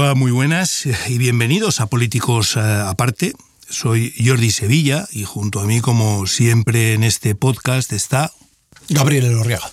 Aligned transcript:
Hola, 0.00 0.14
muy 0.14 0.30
buenas 0.30 0.86
y 1.08 1.18
bienvenidos 1.18 1.80
a 1.80 1.88
Políticos 1.88 2.56
eh, 2.56 2.60
Aparte. 2.60 3.32
Soy 3.68 4.14
Jordi 4.24 4.52
Sevilla 4.52 5.08
y 5.10 5.24
junto 5.24 5.58
a 5.58 5.64
mí, 5.64 5.80
como 5.80 6.28
siempre 6.28 6.92
en 6.92 7.02
este 7.02 7.34
podcast, 7.34 7.92
está 7.92 8.30
Gabriel 8.88 9.24
Elorriaga. 9.24 9.72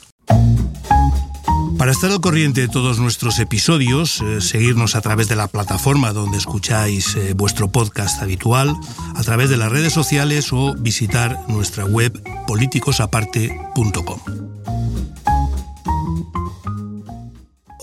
Para 1.78 1.92
estar 1.92 2.10
al 2.10 2.22
corriente 2.22 2.62
de 2.62 2.70
todos 2.70 2.98
nuestros 2.98 3.38
episodios, 3.38 4.20
eh, 4.22 4.42
seguirnos 4.42 4.96
a 4.96 5.02
través 5.02 5.28
de 5.28 5.36
la 5.36 5.48
plataforma 5.48 6.12
donde 6.12 6.40
escucháis 6.40 7.16
eh, 7.16 7.34
vuestro 7.36 7.72
podcast 7.72 8.20
habitual, 8.24 8.76
a 9.14 9.22
través 9.22 9.52
de 9.52 9.58
las 9.58 9.72
redes 9.72 9.94
sociales 9.94 10.52
o 10.52 10.74
visitar 10.74 11.38
nuestra 11.50 11.86
web 11.86 12.20
políticosaparte.com. 12.48 14.20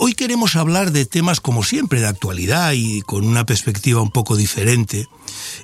Hoy 0.05 0.15
queremos 0.15 0.57
hablar 0.57 0.91
de 0.91 1.07
temas 1.07 1.39
como 1.41 1.63
siempre 1.63 2.01
de 2.01 2.09
actualidad 2.09 2.73
y 2.73 3.03
con 3.03 3.25
una 3.25 3.47
perspectiva 3.47 4.03
un 4.03 4.11
poco 4.11 4.35
diferente 4.35 5.07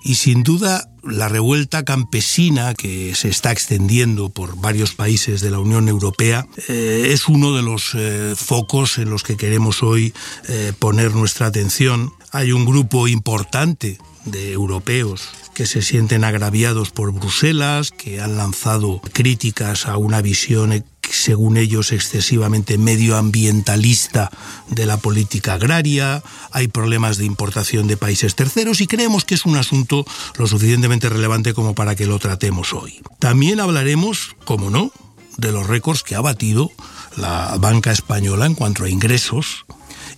y 0.04 0.14
sin 0.14 0.44
duda 0.44 0.88
la 1.02 1.28
revuelta 1.28 1.84
campesina 1.84 2.72
que 2.74 3.16
se 3.16 3.30
está 3.30 3.50
extendiendo 3.50 4.28
por 4.28 4.56
varios 4.56 4.94
países 4.94 5.40
de 5.40 5.50
la 5.50 5.58
Unión 5.58 5.88
Europea 5.88 6.46
eh, 6.68 7.08
es 7.10 7.26
uno 7.26 7.56
de 7.56 7.62
los 7.62 7.96
eh, 7.96 8.34
focos 8.36 8.98
en 8.98 9.10
los 9.10 9.24
que 9.24 9.36
queremos 9.36 9.82
hoy 9.82 10.14
eh, 10.46 10.72
poner 10.78 11.16
nuestra 11.16 11.48
atención. 11.48 12.12
Hay 12.30 12.52
un 12.52 12.64
grupo 12.64 13.08
importante 13.08 13.98
de 14.24 14.52
europeos 14.52 15.30
que 15.52 15.66
se 15.66 15.82
sienten 15.82 16.22
agraviados 16.22 16.90
por 16.92 17.10
Bruselas, 17.10 17.90
que 17.90 18.20
han 18.20 18.36
lanzado 18.36 19.00
críticas 19.12 19.86
a 19.86 19.96
una 19.96 20.22
visión 20.22 20.72
según 21.12 21.56
ellos, 21.56 21.92
excesivamente 21.92 22.78
medioambientalista 22.78 24.30
de 24.68 24.86
la 24.86 24.96
política 24.96 25.54
agraria, 25.54 26.22
hay 26.50 26.68
problemas 26.68 27.16
de 27.16 27.24
importación 27.24 27.86
de 27.86 27.96
países 27.96 28.34
terceros 28.34 28.80
y 28.80 28.86
creemos 28.86 29.24
que 29.24 29.34
es 29.34 29.44
un 29.44 29.56
asunto 29.56 30.04
lo 30.36 30.46
suficientemente 30.46 31.08
relevante 31.08 31.54
como 31.54 31.74
para 31.74 31.94
que 31.94 32.06
lo 32.06 32.18
tratemos 32.18 32.72
hoy. 32.72 33.00
También 33.18 33.60
hablaremos, 33.60 34.36
como 34.44 34.70
no, 34.70 34.92
de 35.36 35.52
los 35.52 35.66
récords 35.66 36.02
que 36.02 36.14
ha 36.14 36.20
batido 36.20 36.70
la 37.16 37.56
banca 37.58 37.92
española 37.92 38.46
en 38.46 38.54
cuanto 38.54 38.84
a 38.84 38.90
ingresos 38.90 39.64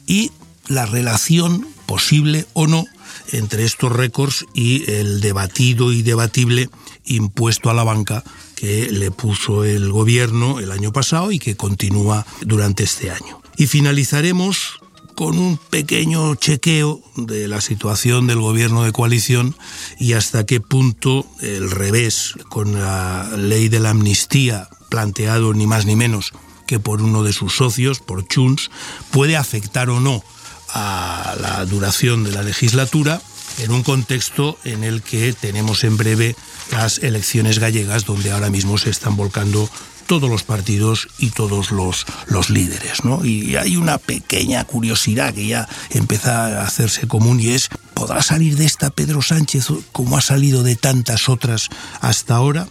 y 0.07 0.33
la 0.67 0.87
relación 0.87 1.67
posible 1.87 2.47
o 2.53 2.67
no 2.67 2.87
entre 3.33 3.65
estos 3.65 3.93
récords 3.93 4.47
y 4.55 4.91
el 4.91 5.21
debatido 5.21 5.93
y 5.93 6.03
debatible 6.03 6.69
impuesto 7.05 7.71
a 7.71 7.75
la 7.75 7.85
banca 7.85 8.25
que 8.61 8.93
le 8.93 9.11
puso 9.11 9.65
el 9.65 9.91
gobierno 9.91 10.61
el 10.61 10.71
año 10.71 10.93
pasado 10.93 11.33
y 11.33 11.39
que 11.39 11.57
continúa 11.57 12.27
durante 12.43 12.83
este 12.83 13.11
año. 13.11 13.41
Y 13.57 13.67
finalizaremos 13.67 14.81
con 15.15 15.39
un 15.39 15.57
pequeño 15.57 16.35
chequeo 16.35 17.01
de 17.17 17.49
la 17.49 17.63
situación 17.63 18.27
del 18.27 18.39
gobierno 18.41 18.83
de 18.83 18.93
coalición 18.93 19.57
y 19.99 20.13
hasta 20.13 20.45
qué 20.45 20.61
punto 20.61 21.27
el 21.41 21.71
revés 21.71 22.35
con 22.51 22.75
la 22.75 23.31
ley 23.35 23.71
de 23.71 23.81
la 23.81 23.91
amnistía 23.91 24.69
planteado 24.91 25.55
ni 25.55 25.67
más 25.67 25.87
ni 25.87 25.97
menos 25.97 26.33
que 26.67 26.79
por 26.79 27.01
uno 27.01 27.23
de 27.23 27.33
sus 27.33 27.57
socios, 27.57 28.01
por 28.01 28.29
Chunts, 28.29 28.71
puede 29.11 29.39
afectar 29.39 29.89
o 29.89 30.01
no 30.01 30.23
a 30.69 31.35
la 31.41 31.65
duración 31.65 32.25
de 32.25 32.33
la 32.33 32.43
legislatura 32.43 33.23
en 33.63 33.73
un 33.73 33.83
contexto 33.83 34.59
en 34.65 34.85
el 34.85 35.03
que 35.03 35.33
tenemos 35.33 35.85
en 35.85 35.97
breve 35.97 36.37
las 36.73 36.99
elecciones 36.99 37.59
gallegas, 37.59 38.05
donde 38.05 38.31
ahora 38.31 38.51
mismo 38.51 38.79
se 38.79 38.91
están 38.91 39.17
volcando 39.17 39.69
todos 40.07 40.29
los 40.29 40.43
partidos 40.43 41.09
y 41.19 41.31
todos 41.31 41.71
los, 41.71 42.05
los 42.27 42.51
líderes. 42.51 43.05
¿no? 43.05 43.25
Y 43.25 43.57
hay 43.57 43.77
una 43.77 43.99
pequeña 43.99 44.65
curiosidad 44.65 45.33
que 45.35 45.47
ya 45.47 45.69
empieza 45.91 46.61
a 46.61 46.67
hacerse 46.67 47.07
común 47.07 47.39
y 47.39 47.51
es, 47.51 47.69
¿podrá 47.95 48.23
salir 48.23 48.57
de 48.57 48.65
esta 48.65 48.91
Pedro 48.91 49.23
Sánchez 49.23 49.69
como 49.93 50.17
ha 50.17 50.21
salido 50.21 50.63
de 50.63 50.75
tantas 50.75 51.29
otras 51.29 51.69
hasta 52.01 52.35
ahora? 52.35 52.67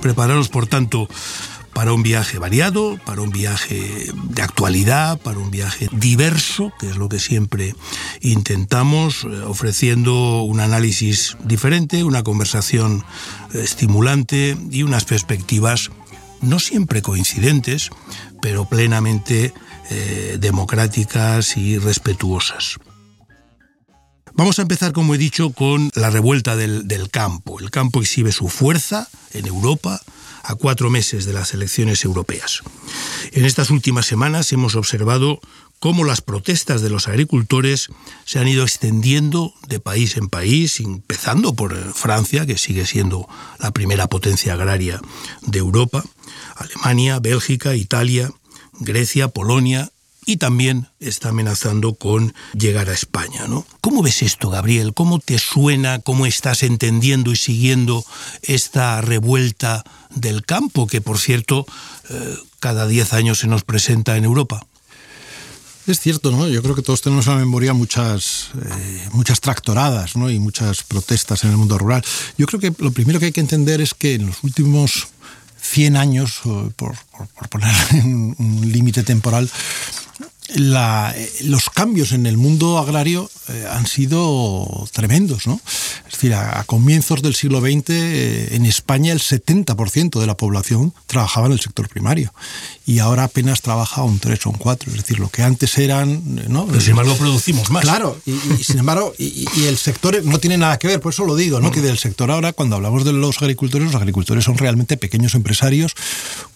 Prepararos, 0.00 0.48
por 0.48 0.68
tanto, 0.68 1.08
para 1.78 1.92
un 1.92 2.02
viaje 2.02 2.40
variado, 2.40 2.98
para 3.06 3.22
un 3.22 3.30
viaje 3.30 4.10
de 4.12 4.42
actualidad, 4.42 5.16
para 5.16 5.38
un 5.38 5.52
viaje 5.52 5.86
diverso, 5.92 6.72
que 6.80 6.90
es 6.90 6.96
lo 6.96 7.08
que 7.08 7.20
siempre 7.20 7.76
intentamos, 8.20 9.22
eh, 9.22 9.42
ofreciendo 9.46 10.42
un 10.42 10.58
análisis 10.58 11.36
diferente, 11.44 12.02
una 12.02 12.24
conversación 12.24 13.04
estimulante 13.54 14.58
y 14.72 14.82
unas 14.82 15.04
perspectivas 15.04 15.92
no 16.40 16.58
siempre 16.58 17.00
coincidentes, 17.00 17.90
pero 18.42 18.64
plenamente 18.64 19.54
eh, 19.88 20.36
democráticas 20.40 21.56
y 21.56 21.78
respetuosas. 21.78 22.80
Vamos 24.38 24.60
a 24.60 24.62
empezar, 24.62 24.92
como 24.92 25.16
he 25.16 25.18
dicho, 25.18 25.50
con 25.50 25.90
la 25.96 26.10
revuelta 26.10 26.54
del, 26.54 26.86
campo. 27.10 27.58
El 27.58 27.72
campo 27.72 28.00
exhibe 28.00 28.30
su 28.30 28.48
fuerza 28.48 29.08
en 29.32 29.48
Europa, 29.48 30.00
a 30.44 30.54
cuatro 30.54 30.90
meses 30.90 31.24
de 31.24 31.32
las 31.32 31.54
elecciones 31.54 32.04
europeas. 32.04 32.60
En 33.32 33.44
estas 33.44 33.70
últimas 33.70 34.06
semanas 34.06 34.52
hemos 34.52 34.76
observado 34.76 35.40
cómo 35.80 36.04
las 36.04 36.20
protestas 36.20 36.82
de 36.82 36.88
los 36.88 37.08
agricultores 37.08 37.88
se 38.26 38.38
han 38.38 38.46
ido 38.46 38.62
extendiendo 38.62 39.54
de 39.66 39.80
país 39.80 40.16
en 40.16 40.28
país, 40.28 40.78
empezando 40.78 41.54
por 41.56 41.76
Francia, 41.92 42.46
que 42.46 42.58
sigue 42.58 42.86
siendo 42.86 43.28
la 43.58 43.72
primera 43.72 44.06
potencia 44.06 44.54
agraria 44.54 45.00
de 45.42 45.58
Europa, 45.58 46.04
Alemania, 46.54 47.18
Bélgica, 47.18 47.74
Italia, 47.74 48.30
Grecia, 48.78 49.26
Polonia 49.26 49.90
y 50.28 50.36
también 50.36 50.88
está 51.00 51.30
amenazando 51.30 51.94
con 51.94 52.34
llegar 52.52 52.90
a 52.90 52.92
España. 52.92 53.46
¿no? 53.48 53.66
¿Cómo 53.80 54.02
ves 54.02 54.20
esto, 54.20 54.50
Gabriel? 54.50 54.92
¿Cómo 54.92 55.20
te 55.20 55.38
suena? 55.38 56.00
¿Cómo 56.00 56.26
estás 56.26 56.62
entendiendo 56.64 57.32
y 57.32 57.36
siguiendo 57.36 58.04
esta 58.42 59.00
revuelta 59.00 59.84
del 60.10 60.44
campo 60.44 60.86
que, 60.86 61.00
por 61.00 61.18
cierto, 61.18 61.64
eh, 62.10 62.36
cada 62.60 62.86
10 62.86 63.14
años 63.14 63.38
se 63.38 63.46
nos 63.46 63.64
presenta 63.64 64.18
en 64.18 64.24
Europa? 64.24 64.66
Es 65.86 65.98
cierto, 65.98 66.30
¿no? 66.30 66.46
Yo 66.46 66.62
creo 66.62 66.74
que 66.74 66.82
todos 66.82 67.00
tenemos 67.00 67.26
en 67.26 67.32
la 67.32 67.38
memoria 67.38 67.72
muchas, 67.72 68.50
eh, 68.62 69.08
muchas 69.12 69.40
tractoradas 69.40 70.14
¿no? 70.14 70.28
y 70.28 70.38
muchas 70.38 70.82
protestas 70.82 71.44
en 71.44 71.52
el 71.52 71.56
mundo 71.56 71.78
rural. 71.78 72.04
Yo 72.36 72.46
creo 72.46 72.60
que 72.60 72.74
lo 72.82 72.92
primero 72.92 73.18
que 73.18 73.24
hay 73.24 73.32
que 73.32 73.40
entender 73.40 73.80
es 73.80 73.94
que 73.94 74.16
en 74.16 74.26
los 74.26 74.44
últimos 74.44 75.08
100 75.70 75.96
años, 75.96 76.40
por, 76.76 76.96
por 76.96 77.48
poner 77.48 77.74
un 78.04 78.60
límite 78.72 79.02
temporal, 79.02 79.50
la, 80.54 81.14
los 81.42 81.68
cambios 81.70 82.12
en 82.12 82.26
el 82.26 82.36
mundo 82.36 82.78
agrario 82.78 83.30
eh, 83.48 83.66
han 83.70 83.86
sido 83.86 84.88
tremendos. 84.92 85.46
¿no? 85.46 85.60
Es 86.06 86.12
decir, 86.12 86.34
a, 86.34 86.64
comienzos 86.64 87.22
del 87.22 87.34
siglo 87.34 87.60
XX 87.60 87.90
eh, 87.90 88.48
en 88.52 88.64
España 88.64 89.12
el 89.12 89.20
70% 89.20 90.18
de 90.18 90.26
la 90.26 90.36
población 90.36 90.94
trabajaba 91.06 91.46
en 91.46 91.52
el 91.52 91.60
sector 91.60 91.88
primario 91.88 92.32
y 92.86 93.00
ahora 93.00 93.24
apenas 93.24 93.60
trabaja 93.60 94.02
un 94.02 94.18
3 94.18 94.46
o 94.46 94.50
un 94.50 94.56
4. 94.56 94.90
Es 94.90 94.96
decir, 94.96 95.18
lo 95.18 95.28
que 95.28 95.42
antes 95.42 95.76
eran... 95.78 96.10
Eh, 96.38 96.46
¿no? 96.48 96.66
Pero 96.66 96.80
sin 96.80 96.90
embargo 96.90 97.14
producimos 97.16 97.70
más. 97.70 97.82
Claro, 97.82 98.18
y, 98.24 98.64
sin 98.64 98.78
embargo, 98.78 99.12
y, 99.18 99.46
el 99.66 99.76
sector 99.76 100.24
no 100.24 100.38
tiene 100.38 100.56
nada 100.56 100.78
que 100.78 100.88
ver, 100.88 101.00
por 101.00 101.12
eso 101.12 101.24
lo 101.24 101.36
digo, 101.36 101.60
¿no? 101.60 101.70
que 101.70 101.80
del 101.80 101.98
sector 101.98 102.30
ahora, 102.30 102.52
cuando 102.52 102.76
hablamos 102.76 103.04
de 103.04 103.12
los 103.12 103.42
agricultores, 103.42 103.92
los 103.92 103.96
agricultores 103.96 104.44
son 104.44 104.56
realmente 104.56 104.96
pequeños 104.96 105.34
empresarios 105.34 105.94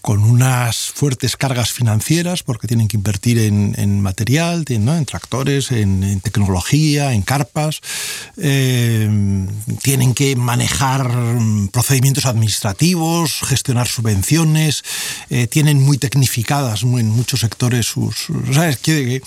con 0.02 0.22
unas 0.22 0.76
fuertes 0.76 1.36
cargas 1.36 1.72
financieras 1.72 2.42
porque 2.42 2.66
tienen 2.66 2.88
que 2.88 2.96
invertir 2.96 3.38
en 3.38 4.00
material, 4.02 4.64
en 4.68 5.06
tractores, 5.06 5.70
en, 5.72 6.20
tecnología, 6.20 7.12
en 7.12 7.22
carpas. 7.22 7.80
Eh, 8.36 9.08
tienen 9.82 10.14
que 10.14 10.36
manejar 10.36 11.10
procedimientos 11.72 12.26
administrativos, 12.26 13.40
gestionar 13.44 13.88
subvenciones, 13.88 14.82
eh, 15.30 15.46
tienen 15.46 15.80
muy 15.80 15.98
tecnificadas 15.98 16.82
en 16.82 17.08
muchos 17.08 17.40
sectores 17.40 17.86
sus... 17.86 18.26
¿Sabes? 18.52 18.78
Que, 18.78 19.22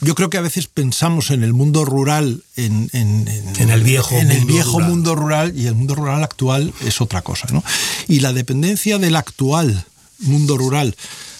yo 0.00 0.14
creo 0.14 0.30
que 0.30 0.38
a 0.38 0.42
veces 0.42 0.66
pensamos 0.66 1.30
en 1.30 1.42
el 1.42 1.52
mundo 1.52 1.84
rural, 1.84 2.42
en, 2.56 2.90
el 2.92 3.82
viejo, 3.82 4.14
en 4.16 4.30
el 4.30 4.44
viejo 4.44 4.80
mundo 4.80 5.14
rural 5.14 5.52
y 5.56 5.66
el 5.66 5.74
mundo 5.74 5.94
rural 5.94 6.22
actual 6.22 6.72
es 6.84 7.00
otra 7.00 7.22
cosa. 7.22 7.48
¿no? 7.52 7.62
Y 8.08 8.20
la 8.20 8.32
dependencia 8.32 8.98
del 8.98 9.16
actual 9.16 9.86
mundo 10.20 10.56
rural 10.56 10.96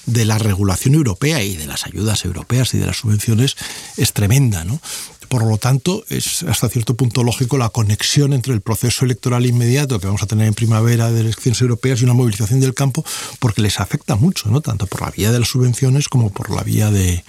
de 0.07 0.25
la 0.25 0.39
regulación 0.39 0.95
europea 0.95 1.43
y 1.43 1.57
de 1.57 1.67
las 1.67 1.87
ayudas 1.87 2.25
europeas 2.25 2.73
y 2.75 2.79
de 2.79 2.87
las 2.87 2.99
subvenciones 2.99 3.57
es 3.97 4.13
tremenda. 4.13 4.65
¿no? 4.65 4.81
Por 5.29 5.45
lo 5.45 5.59
tanto, 5.59 6.05
es 6.09 6.45
hasta 6.45 6.69
cierto 6.69 6.95
punto 6.95 7.25
lógico 7.25 7.59
la 7.59 7.69
conexión 7.69 8.33
entre 8.33 8.55
el 8.55 8.61
proceso 8.61 9.05
electoral 9.05 9.45
inmediato 9.45 9.99
que 9.99 10.07
vamos 10.07 10.23
a 10.23 10.27
tener 10.27 10.47
en 10.47 10.55
primavera 10.55 11.11
de 11.11 11.21
elecciones 11.21 11.61
europeas 11.61 12.01
y 12.01 12.05
una 12.05 12.15
movilización 12.15 12.61
del 12.61 12.75
campo, 12.75 13.05
porque 13.41 13.63
les 13.63 13.81
afecta 13.81 14.17
mucho, 14.17 14.49
¿no? 14.49 14.61
tanto 14.61 14.87
por 14.87 15.03
la 15.03 15.11
vía 15.11 15.33
de 15.33 15.41
las 15.41 15.49
subvenciones 15.49 16.09
como 16.09 16.31
por 16.31 16.55
la 16.55 16.63
vía 16.63 16.91
de, 16.91 17.25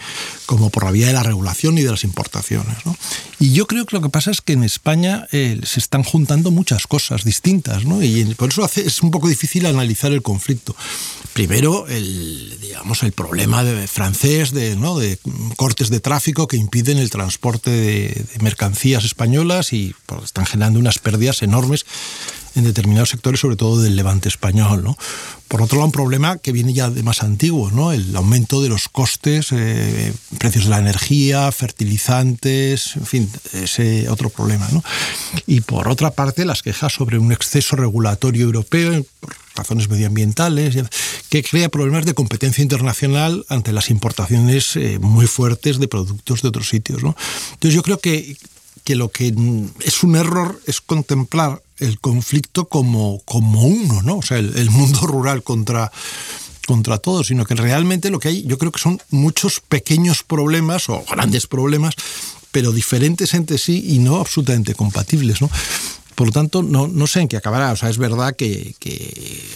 como 0.46 0.70
por 0.70 0.84
la 0.86 0.92
vía 0.92 1.08
de 1.08 1.14
la 1.14 1.24
regulación 1.24 1.78
y 1.78 1.84
de 1.84 1.92
las 1.92 2.04
importaciones. 2.04 2.86
¿no? 2.86 2.96
Y 3.40 3.54
yo 3.54 3.66
creo 3.66 3.86
que 3.86 3.96
lo 3.96 4.02
que 4.02 4.10
pasa 4.10 4.30
es 4.30 4.42
que 4.42 4.54
en 4.54 4.64
España 4.64 5.28
eh, 5.32 5.60
se 5.64 5.80
están 5.80 6.04
juntando 6.04 6.52
muchas 6.52 6.86
cosas 6.86 7.24
distintas, 7.24 7.86
¿no? 7.86 8.04
Y 8.04 8.26
por 8.36 8.50
eso 8.50 8.68
es 8.76 9.02
un 9.02 9.12
poco 9.12 9.28
difícil 9.28 9.66
analizar 9.66 10.12
el 10.12 10.22
conflicto. 10.22 10.76
Primero, 11.34 11.88
el, 11.88 12.58
digamos, 12.68 13.02
el 13.04 13.14
problema 13.14 13.64
de, 13.64 13.88
francés 13.88 14.52
de, 14.52 14.76
¿no? 14.76 15.00
de 15.00 15.18
cortes 15.56 15.90
de 15.90 16.00
tráfico 16.00 16.48
que 16.48 16.58
impiden 16.58 16.98
el 16.98 17.10
transporte 17.10 17.72
de, 17.72 18.26
mercancías 18.42 19.06
españolas 19.06 19.74
y 19.74 19.96
pues, 20.06 20.26
están 20.26 20.46
generando 20.46 20.80
unas 20.80 21.00
pérdidas 21.00 21.42
enormes 21.42 21.86
en 22.56 22.64
determinados 22.64 23.10
sectores, 23.10 23.40
sobre 23.40 23.56
todo 23.56 23.82
del 23.82 23.96
levante 23.96 24.30
español. 24.30 24.96
Por 25.48 25.62
otro 25.62 25.78
lado, 25.78 25.86
un 25.86 25.92
problema 25.92 26.38
que 26.38 26.52
viene 26.52 26.74
ya 26.74 26.90
de 26.90 27.04
más 27.04 27.24
antiguo, 27.24 27.72
¿no? 27.72 27.94
el 27.94 28.16
aumento 28.16 28.62
de 28.62 28.70
los 28.70 28.90
costes, 28.90 29.50
eh, 29.52 30.14
precios 30.40 30.66
de 30.66 30.72
la 30.72 30.80
energía, 30.80 31.52
fertilizantes, 31.52 32.96
en 32.96 33.06
fin, 33.06 33.32
ese 33.54 34.10
otro 34.10 34.30
problema. 34.30 34.68
Y 35.46 35.62
por 35.62 35.88
otra 35.88 36.12
parte, 36.12 36.46
las 36.46 36.64
quejas 36.64 36.94
sobre 36.94 37.20
un 37.20 37.32
exceso 37.32 37.76
regulatorio 37.76 38.44
europeo, 38.44 39.06
razones 39.58 39.90
medioambientales, 39.90 40.76
que 41.30 41.44
crea 41.44 41.70
problemas 41.70 42.06
de 42.06 42.14
competencia 42.14 42.62
internacional 42.62 43.46
ante 43.50 43.74
las 43.74 43.90
importaciones 43.90 44.76
eh, 44.76 45.00
muy 45.00 45.28
fuertes 45.28 45.80
de 45.80 45.88
productos 45.88 46.42
de 46.42 46.48
otros 46.48 46.70
sitios. 46.70 47.04
¿no? 47.04 47.16
Entonces 47.54 47.74
yo 47.74 47.84
creo 47.84 48.00
que 48.00 48.38
que 48.88 48.96
lo 48.96 49.10
que 49.10 49.36
es 49.82 50.04
un 50.04 50.16
error 50.16 50.62
es 50.66 50.80
contemplar 50.80 51.62
el 51.78 52.00
conflicto 52.00 52.70
como, 52.70 53.22
como 53.26 53.64
uno, 53.64 54.02
¿no? 54.02 54.20
O 54.20 54.22
sea, 54.22 54.38
el, 54.38 54.70
mundo 54.70 55.02
rural 55.08 55.44
contra, 55.44 55.92
contra 56.66 56.98
todo, 56.98 57.22
sino 57.26 57.44
que 57.44 57.54
realmente 57.56 58.10
lo 58.10 58.22
que 58.22 58.30
hay, 58.30 58.44
yo 58.44 58.58
creo 58.58 58.72
que 58.72 58.80
son 58.80 59.02
muchos 59.10 59.60
pequeños 59.60 60.24
problemas 60.24 60.88
o 60.88 61.04
grandes 61.04 61.48
problemas, 61.48 61.96
pero 62.54 62.72
diferentes 62.72 63.34
entre 63.34 63.58
sí 63.58 63.84
y 63.90 64.00
no 64.00 64.22
absolutamente 64.22 64.74
compatibles, 64.74 65.42
¿no? 65.42 65.50
Por 66.18 66.26
lo 66.26 66.34
tanto, 66.34 66.64
no, 66.64 66.88
no 66.88 67.06
sé 67.06 67.22
en 67.22 67.28
qué 67.28 67.38
acabará. 67.38 67.72
O 67.74 67.76
sea, 67.76 67.92
es 67.92 68.00
verdad 68.00 68.36
que, 68.36 68.74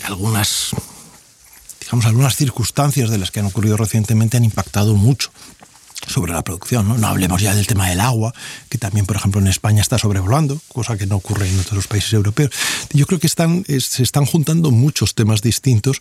algunas 0.04 0.70
digamos, 1.80 2.06
algunas 2.06 2.36
circunstancias 2.36 3.10
de 3.10 3.18
las 3.18 3.32
que 3.32 3.40
han 3.40 3.48
ocurrido 3.48 3.78
recientemente 3.78 4.38
han 4.38 4.46
impactado 4.46 4.94
mucho 4.94 5.32
sobre 6.06 6.34
la 6.34 6.44
producción. 6.44 6.88
¿no? 6.88 7.08
hablemos 7.08 7.42
ya 7.42 7.56
del 7.56 7.66
tema 7.66 7.90
del 7.90 8.00
agua, 8.00 8.32
que 8.70 8.78
también, 8.78 9.08
por 9.08 9.16
ejemplo, 9.16 9.42
en 9.42 9.48
España 9.48 9.82
está 9.82 9.98
sobrevolando, 9.98 10.62
cosa 10.68 11.00
que 11.00 11.08
no 11.08 11.16
ocurre 11.16 11.50
en 11.50 11.60
otros 11.60 11.88
países 11.88 12.14
europeos. 12.14 12.52
Yo 12.94 13.08
creo 13.08 13.20
que 13.20 13.28
se 13.28 14.04
están 14.04 14.26
juntando 14.28 14.70
muchos 14.70 15.16
temas 15.16 15.42
distintos 15.42 15.98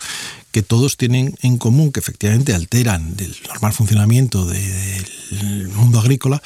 que 0.53 0.63
todos 0.63 0.99
tienen 0.99 1.37
en 1.41 1.57
común, 1.57 1.91
que 1.91 2.01
efectivamente 2.01 2.53
alteran 2.53 3.15
el 3.17 3.35
normal 3.49 3.73
funcionamiento 3.73 4.45
del 4.45 5.69
mundo 5.75 6.01
agrícola, 6.01 6.43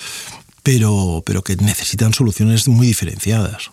pero, 0.64 1.22
pero 1.24 1.44
que 1.44 1.56
necesitan 1.56 2.14
soluciones 2.14 2.66
muy 2.66 2.86
diferenciadas. 2.88 3.70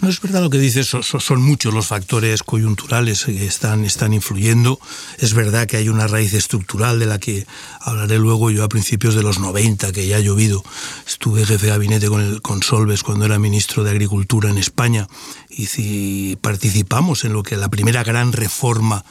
No 0.00 0.08
es 0.08 0.20
verdad 0.20 0.40
lo 0.40 0.50
que 0.50 0.58
dices, 0.58 0.88
son, 0.88 1.42
muchos 1.42 1.72
los 1.72 1.86
factores 1.86 2.42
coyunturales 2.42 3.26
que 3.26 3.46
están, 3.46 3.84
están 3.84 4.14
influyendo. 4.14 4.80
Es 5.18 5.34
verdad 5.34 5.66
que 5.66 5.76
hay 5.76 5.88
una 5.90 6.08
raíz 6.08 6.32
estructural 6.32 6.98
de 6.98 7.06
la 7.06 7.18
que 7.18 7.46
hablaré 7.78 8.18
luego 8.18 8.50
yo 8.50 8.64
a 8.64 8.68
principios 8.68 9.14
de 9.14 9.22
los 9.22 9.38
90, 9.38 9.92
que 9.92 10.06
ya 10.06 10.16
ha 10.16 10.20
llovido. 10.20 10.64
Estuve 11.06 11.44
jefe 11.44 11.66
de 11.66 11.72
gabinete 11.72 12.08
con, 12.08 12.22
el, 12.22 12.42
con 12.42 12.62
Solves 12.62 13.02
cuando 13.02 13.26
era 13.26 13.38
ministro 13.38 13.84
de 13.84 13.90
Agricultura 13.90 14.50
en 14.50 14.58
España 14.58 15.06
y 15.50 15.66
si 15.66 16.38
participamos 16.40 17.24
en 17.24 17.34
lo 17.34 17.42
que 17.42 17.56
la 17.56 17.68
primera 17.68 18.02
gran 18.02 18.32
reforma 18.32 19.04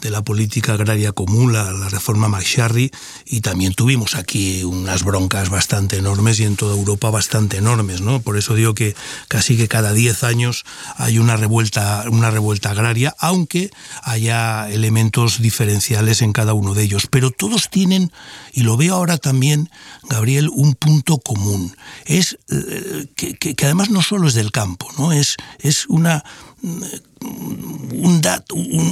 de 0.00 0.10
la 0.10 0.22
política 0.22 0.74
agraria 0.74 1.12
común, 1.12 1.52
la, 1.52 1.72
reforma 1.88 2.28
McSharry, 2.28 2.90
y 3.24 3.40
también 3.40 3.74
tuvimos 3.74 4.14
aquí 4.14 4.62
unas 4.64 5.02
broncas 5.04 5.50
bastante 5.50 5.96
enormes 5.96 6.38
y 6.40 6.44
en 6.44 6.56
toda 6.56 6.76
Europa 6.76 7.10
bastante 7.10 7.56
enormes, 7.56 8.00
¿no? 8.00 8.20
Por 8.20 8.36
eso 8.36 8.54
digo 8.54 8.74
que 8.74 8.94
casi 9.28 9.56
que 9.56 9.68
cada 9.68 9.92
10 9.92 10.24
años 10.24 10.64
hay 10.96 11.18
una 11.18 11.36
revuelta, 11.36 12.04
una 12.10 12.30
revuelta 12.30 12.70
agraria, 12.70 13.14
aunque 13.18 13.70
haya 14.02 14.68
elementos 14.70 15.40
diferenciales 15.40 16.22
en 16.22 16.32
cada 16.32 16.54
uno 16.54 16.74
de 16.74 16.82
ellos. 16.82 17.06
Pero 17.10 17.30
todos 17.30 17.70
tienen, 17.70 18.12
y 18.52 18.62
lo 18.62 18.76
veo 18.76 18.94
ahora 18.94 19.18
también, 19.18 19.70
Gabriel, 20.08 20.48
un 20.52 20.74
punto 20.74 21.18
común. 21.18 21.76
Es 22.04 22.38
eh, 22.50 23.06
que, 23.16 23.34
que, 23.34 23.64
además 23.64 23.90
no 23.90 24.02
solo 24.02 24.28
es 24.28 24.34
del 24.34 24.52
campo, 24.52 24.88
¿no? 24.98 25.12
Es, 25.12 25.36
es 25.60 25.86
una 25.86 26.24
un 26.62 28.20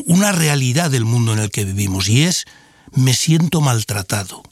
una 0.06 0.32
realidad 0.32 0.90
del 0.90 1.04
mundo 1.04 1.32
en 1.32 1.40
el 1.40 1.50
que 1.50 1.64
vivimos 1.64 2.08
y 2.08 2.22
es 2.22 2.44
me 2.92 3.14
siento 3.14 3.60
maltratado. 3.60 4.42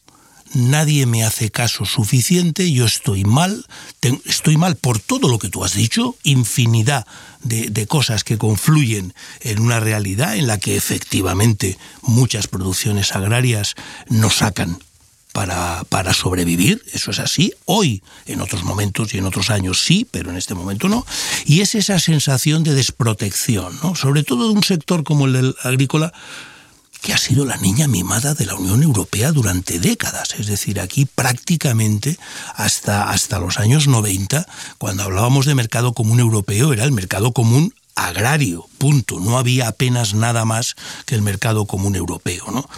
Nadie 0.53 1.07
me 1.07 1.25
hace 1.25 1.51
caso 1.51 1.85
suficiente, 1.85 2.71
yo 2.71 2.85
estoy 2.85 3.25
mal, 3.25 3.67
estoy 4.25 4.57
mal 4.57 4.77
por 4.77 5.01
todo 5.01 5.29
lo 5.29 5.41
que 5.41 5.49
tú 5.49 5.65
has 5.65 5.75
dicho, 5.75 6.17
infinidad 6.23 7.07
de, 7.43 7.71
de 7.71 7.87
cosas 7.89 8.23
que 8.23 8.39
confluyen 8.39 9.15
en 9.41 9.59
una 9.59 9.81
realidad 9.81 10.37
en 10.37 10.47
la 10.47 10.59
que 10.59 10.77
efectivamente 10.77 11.77
muchas 12.03 12.47
producciones 12.47 13.17
agrarias 13.17 13.75
nos 14.09 14.37
sacan 14.37 14.79
para, 15.35 15.83
para, 15.89 16.15
sobrevivir, 16.15 16.81
eso 16.93 17.11
es 17.11 17.19
así. 17.19 17.53
Hoy, 17.65 18.05
en 18.27 18.41
otros 18.41 18.63
momentos 18.63 19.13
y 19.13 19.19
en 19.19 19.27
otros 19.27 19.51
años 19.51 19.83
sí, 19.85 20.07
pero 20.09 20.31
en 20.31 20.37
este 20.37 20.55
momento 20.55 20.89
no. 20.89 21.05
Y 21.45 21.61
es 21.61 21.75
esa 21.75 21.99
sensación 21.99 22.63
de 22.63 22.73
desprotección, 22.73 23.77
¿no? 23.83 23.97
sobre 23.97 24.23
todo 24.23 24.47
de 24.47 24.55
un 24.55 24.63
sector 24.63 25.03
como 25.03 25.27
el 25.27 25.33
del 25.33 25.57
agrícola, 25.65 26.13
que 27.03 27.13
ha 27.13 27.19
sido 27.19 27.45
la 27.45 27.57
niña 27.57 27.89
mimada 27.89 28.35
de 28.35 28.47
la 28.47 28.55
Unión 28.55 28.85
Europea 28.85 29.33
durante 29.33 29.81
décadas. 29.81 30.37
Es 30.39 30.47
decir, 30.47 30.79
aquí 30.79 31.05
prácticamente 31.05 32.17
hasta, 32.55 33.11
hasta 33.11 33.41
los 33.41 33.59
años 33.59 33.89
90, 33.89 34.47
cuando 34.79 35.03
hablábamos 35.03 35.47
de 35.47 35.57
mercado 35.57 35.95
común 35.95 36.21
europeo, 36.21 36.73
era 36.73 36.85
el 36.85 36.93
mercado 36.93 37.33
común 37.33 37.75
agrario, 37.95 38.69
punto. 38.79 39.21
No 39.21 39.39
había 39.39 39.69
apenas 39.69 40.15
nada 40.15 40.45
más 40.45 40.77
que 41.07 41.15
el 41.15 41.23
mercado 41.23 41.67
común 41.67 41.97
europeo. 41.97 42.45
¿no? 42.51 42.69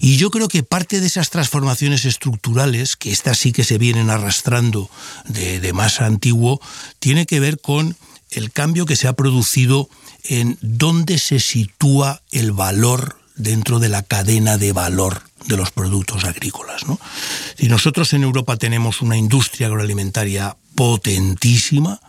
Y 0.00 0.16
yo 0.16 0.30
creo 0.30 0.48
que 0.48 0.62
parte 0.62 1.00
de 1.00 1.06
esas 1.06 1.30
transformaciones 1.30 2.04
estructurales, 2.04 2.96
que 2.96 3.12
estas 3.12 3.38
sí 3.38 3.52
que 3.52 3.64
se 3.64 3.78
vienen 3.78 4.10
arrastrando 4.10 4.90
de, 5.26 5.60
de 5.60 5.72
más 5.72 6.00
antiguo, 6.00 6.60
tiene 6.98 7.26
que 7.26 7.40
ver 7.40 7.60
con 7.60 7.96
el 8.30 8.50
cambio 8.52 8.86
que 8.86 8.96
se 8.96 9.08
ha 9.08 9.14
producido 9.14 9.88
en 10.24 10.58
dónde 10.60 11.18
se 11.18 11.40
sitúa 11.40 12.22
el 12.30 12.52
valor 12.52 13.18
dentro 13.36 13.78
de 13.78 13.88
la 13.88 14.02
cadena 14.02 14.58
de 14.58 14.72
valor 14.72 15.22
de 15.46 15.56
los 15.56 15.70
productos 15.70 16.24
agrícolas. 16.24 16.86
¿no? 16.86 17.00
Y 17.56 17.68
nosotros 17.68 18.12
en 18.12 18.24
Europa 18.24 18.56
tenemos 18.56 19.00
una 19.00 19.16
industria 19.16 19.68
agroalimentaria 19.68 20.56
potentísima, 20.74 22.00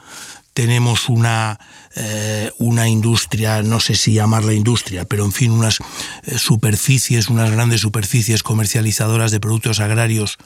tenemos 0.53 1.07
una, 1.07 1.59
eh, 1.95 2.51
una 2.59 2.87
industria, 2.87 3.63
no 3.63 3.79
sé 3.79 3.95
si 3.95 4.13
llamarla 4.13 4.53
industria, 4.53 5.05
pero 5.05 5.25
en 5.25 5.31
fin, 5.31 5.51
unas 5.51 5.79
eh, 6.23 6.37
superficies, 6.37 7.29
unas 7.29 7.51
grandes 7.51 7.81
superficies 7.81 8.43
comercializadoras 8.43 9.31
de 9.31 9.39
productos 9.39 9.79
agrarios 9.79 10.37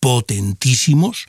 potentísimos 0.00 1.26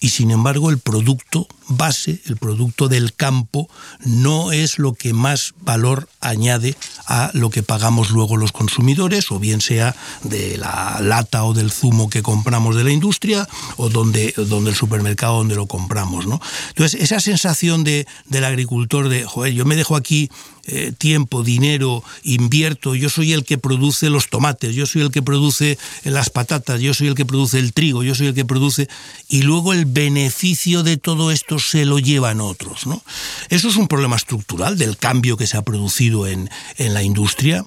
y 0.00 0.10
sin 0.10 0.30
embargo 0.30 0.70
el 0.70 0.78
producto 0.78 1.48
base, 1.68 2.20
el 2.26 2.36
producto 2.36 2.88
del 2.88 3.14
campo, 3.14 3.68
no 4.04 4.52
es 4.52 4.78
lo 4.78 4.94
que 4.94 5.12
más 5.12 5.54
valor 5.60 6.08
añade 6.20 6.76
a 7.06 7.30
lo 7.34 7.50
que 7.50 7.62
pagamos 7.62 8.10
luego 8.10 8.36
los 8.36 8.52
consumidores, 8.52 9.30
o 9.30 9.38
bien 9.38 9.60
sea 9.60 9.94
de 10.22 10.56
la 10.58 10.98
lata 11.00 11.44
o 11.44 11.54
del 11.54 11.70
zumo 11.70 12.10
que 12.10 12.22
compramos 12.22 12.76
de 12.76 12.84
la 12.84 12.92
industria, 12.92 13.48
o 13.76 13.88
donde, 13.88 14.34
donde 14.36 14.70
el 14.70 14.76
supermercado 14.76 15.38
donde 15.38 15.54
lo 15.54 15.66
compramos. 15.66 16.26
¿no? 16.26 16.40
Entonces, 16.68 17.00
esa 17.00 17.20
sensación 17.20 17.84
de, 17.84 18.06
del 18.26 18.44
agricultor 18.44 19.08
de, 19.08 19.24
joder, 19.24 19.52
yo 19.52 19.64
me 19.64 19.76
dejo 19.76 19.96
aquí 19.96 20.30
eh, 20.68 20.92
tiempo, 20.98 21.44
dinero, 21.44 22.02
invierto, 22.24 22.96
yo 22.96 23.08
soy 23.08 23.32
el 23.32 23.44
que 23.44 23.56
produce 23.56 24.10
los 24.10 24.28
tomates, 24.28 24.74
yo 24.74 24.84
soy 24.86 25.02
el 25.02 25.12
que 25.12 25.22
produce 25.22 25.78
las 26.02 26.28
patatas, 26.28 26.80
yo 26.80 26.92
soy 26.92 27.06
el 27.06 27.14
que 27.14 27.24
produce 27.24 27.60
el 27.60 27.72
trigo, 27.72 28.02
yo 28.02 28.16
soy 28.16 28.26
el 28.26 28.34
que 28.34 28.44
produce, 28.44 28.88
y 29.28 29.42
luego 29.42 29.72
el 29.72 29.84
beneficio 29.84 30.82
de 30.82 30.96
todo 30.96 31.30
esto 31.30 31.55
se 31.58 31.84
lo 31.84 31.98
llevan 31.98 32.40
otros. 32.40 32.86
¿no? 32.86 33.02
Eso 33.48 33.68
es 33.68 33.76
un 33.76 33.88
problema 33.88 34.16
estructural 34.16 34.78
del 34.78 34.96
cambio 34.96 35.36
que 35.36 35.46
se 35.46 35.56
ha 35.56 35.62
producido 35.62 36.26
en, 36.26 36.50
en 36.76 36.94
la 36.94 37.02
industria, 37.02 37.64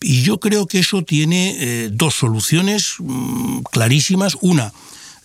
y 0.00 0.22
yo 0.22 0.38
creo 0.38 0.66
que 0.66 0.80
eso 0.80 1.02
tiene 1.02 1.56
eh, 1.58 1.88
dos 1.92 2.14
soluciones 2.14 2.94
mmm, 2.98 3.60
clarísimas. 3.70 4.36
Una, 4.40 4.72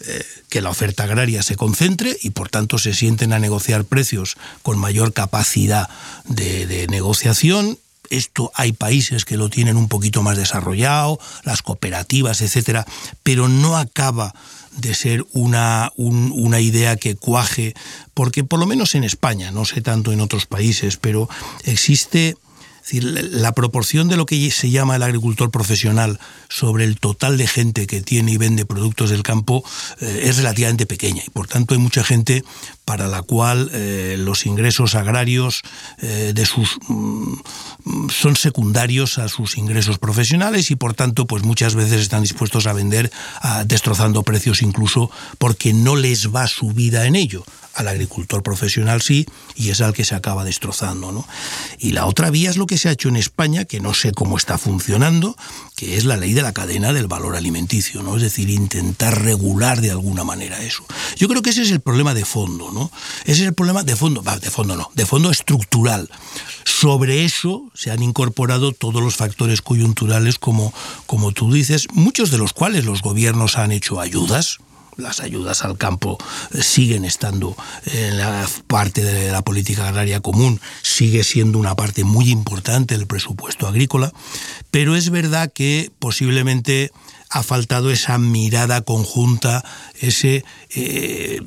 eh, 0.08 0.26
que 0.50 0.62
la 0.62 0.70
oferta 0.70 1.04
agraria 1.04 1.44
se 1.44 1.56
concentre 1.56 2.18
y 2.22 2.32
por 2.32 2.50
tanto 2.50 2.78
se 2.78 2.94
sienten 2.94 3.34
a 3.34 3.40
negociar 3.40 3.86
precios 3.86 4.36
con 4.64 4.78
mayor 4.80 5.14
capacidad 5.14 5.90
de, 6.26 6.66
de 6.66 6.88
negociación 6.88 7.78
esto 8.12 8.52
hay 8.56 8.74
países 8.74 9.26
que 9.26 9.38
lo 9.38 9.50
tienen 9.50 9.78
un 9.78 9.88
poquito 9.88 10.22
más 10.22 10.38
desarrollado, 10.38 11.18
las 11.44 11.62
cooperativas, 11.62 12.42
etcétera, 12.42 12.86
pero 13.24 13.48
no 13.48 13.78
acaba 13.78 14.36
de 14.78 14.94
ser 14.94 15.26
una, 15.34 15.92
un, 15.96 16.32
una 16.36 16.60
idea 16.60 16.96
que 16.96 17.16
cuaje, 17.16 17.74
porque 18.14 18.44
por 18.44 18.60
lo 18.60 18.66
menos 18.66 18.96
en 18.96 19.04
España, 19.04 19.52
no 19.52 19.66
sé 19.66 19.82
tanto 19.82 20.12
en 20.12 20.22
otros 20.22 20.46
países, 20.46 20.98
pero 20.98 21.30
existe 21.64 22.36
decir, 22.82 23.04
la 23.04 23.54
proporción 23.54 24.08
de 24.08 24.18
lo 24.18 24.26
que 24.26 24.52
se 24.52 24.70
llama 24.70 24.96
el 24.96 25.04
agricultor 25.04 25.52
profesional 25.52 26.20
sobre 26.50 26.84
el 26.84 27.00
total 27.00 27.38
de 27.38 27.48
gente 27.48 27.88
que 27.88 28.02
tiene 28.02 28.32
y 28.34 28.38
vende 28.38 28.66
productos 28.66 29.10
del 29.10 29.24
campo 29.24 29.64
eh, 30.00 30.22
es 30.24 30.38
relativamente 30.38 30.86
pequeña. 30.86 31.24
Y 31.26 31.30
por 31.30 31.48
tanto 31.48 31.74
hay 31.74 31.80
mucha 31.80 32.04
gente 32.04 32.44
para 32.86 33.08
la 33.08 33.22
cual 33.22 33.70
eh, 33.74 34.16
los 34.20 34.46
ingresos 34.46 34.96
agrarios 34.96 35.62
eh, 36.00 36.32
de 36.34 36.46
sus 36.46 36.78
mm, 36.88 37.36
son 38.10 38.36
secundarios 38.36 39.18
a 39.18 39.28
sus 39.28 39.58
ingresos 39.58 39.98
profesionales 39.98 40.72
y 40.72 40.76
por 40.76 40.94
tanto 40.94 41.26
pues 41.26 41.44
muchas 41.44 41.76
veces 41.76 42.02
están 42.02 42.22
dispuestos 42.22 42.68
a 42.68 42.74
vender 42.74 43.12
destrozando 43.66 44.24
precios 44.24 44.62
incluso 44.62 45.10
porque 45.38 45.74
no 45.74 45.96
les 45.96 46.34
va 46.34 46.48
su 46.48 46.72
vida 46.72 47.06
en 47.06 47.16
ello 47.16 47.44
al 47.74 47.88
agricultor 47.88 48.44
profesional 48.44 49.02
sí, 49.02 49.26
y 49.56 49.70
es 49.70 49.82
al 49.82 49.94
que 49.94 50.06
se 50.06 50.16
acaba 50.16 50.44
destrozando. 50.44 51.12
¿no? 51.12 51.28
Y 51.80 51.92
la 51.92 52.06
otra 52.06 52.30
vía 52.30 52.50
es 52.50 52.58
lo 52.58 52.68
que 52.68 52.78
se 52.78 52.90
ha 52.90 52.92
hecho 52.92 53.10
en 53.10 53.16
España, 53.16 53.66
que 53.66 53.80
no 53.80 53.94
sé 53.94 54.12
cómo 54.12 54.38
está 54.38 54.58
funcionando, 54.58 55.36
que 55.76 55.98
es 55.98 56.06
la 56.06 56.18
ley 56.18 56.34
de 56.34 56.42
la 56.42 56.54
cadena 56.54 56.94
del 56.94 57.08
valor 57.08 57.36
alimenticio, 57.36 58.04
¿no? 58.04 58.16
es 58.18 58.22
decir, 58.22 58.50
intentar 58.50 59.22
regular 59.24 59.82
de 59.82 59.92
alguna 59.92 60.24
manera 60.24 60.62
eso. 60.62 60.86
Yo 61.18 61.28
creo 61.28 61.42
que 61.42 61.52
ese 61.52 61.64
es 61.64 61.72
el 61.72 61.80
problema 61.80 62.14
de 62.14 62.26
fondo, 62.26 62.72
¿no? 62.72 62.92
Ese 63.24 63.42
es 63.42 63.48
el 63.48 63.54
problema 63.54 63.84
de 63.84 63.96
fondo, 63.96 64.22
de 64.22 64.52
fondo 64.52 64.76
no, 64.76 64.90
de 64.94 65.06
fondo 65.06 65.32
estructural. 65.32 66.10
Sobre 66.64 67.26
eso 67.26 67.70
se 67.74 67.92
han 67.92 68.04
incorporado 68.04 68.72
todos 68.72 69.02
los 69.02 69.16
factores 69.16 69.62
coyunturales, 69.62 70.40
como, 70.40 70.74
como 71.06 71.32
tú 71.32 71.52
dices, 71.52 71.88
muchos 71.94 72.32
de 72.32 72.38
los 72.38 72.54
cuales 72.54 72.86
los 72.86 73.02
gobiernos 73.02 73.58
han 73.58 73.72
hecho 73.72 74.00
ayudas, 74.00 74.60
las 75.02 75.20
ayudas 75.20 75.64
al 75.64 75.78
campo 75.78 76.18
eh, 76.52 76.62
siguen 76.62 77.06
estando 77.06 77.56
en 77.86 78.18
la 78.18 78.48
parte 78.68 79.04
de 79.04 79.32
la 79.32 79.42
política 79.42 79.90
agraria 79.90 80.22
común, 80.22 80.62
sigue 80.82 81.24
siendo 81.24 81.60
una 81.60 81.76
parte 81.76 82.04
muy 82.04 82.30
importante 82.30 82.98
del 82.98 83.08
presupuesto 83.08 83.68
agrícola, 83.68 84.14
pero 84.70 84.96
es 84.96 85.10
verdad 85.10 85.52
que 85.54 85.92
posiblemente 86.00 86.92
ha 87.30 87.44
faltado 87.44 87.92
esa 87.92 88.18
mirada 88.18 88.82
conjunta, 88.82 89.64
ese 90.00 90.44
eh, 90.70 91.42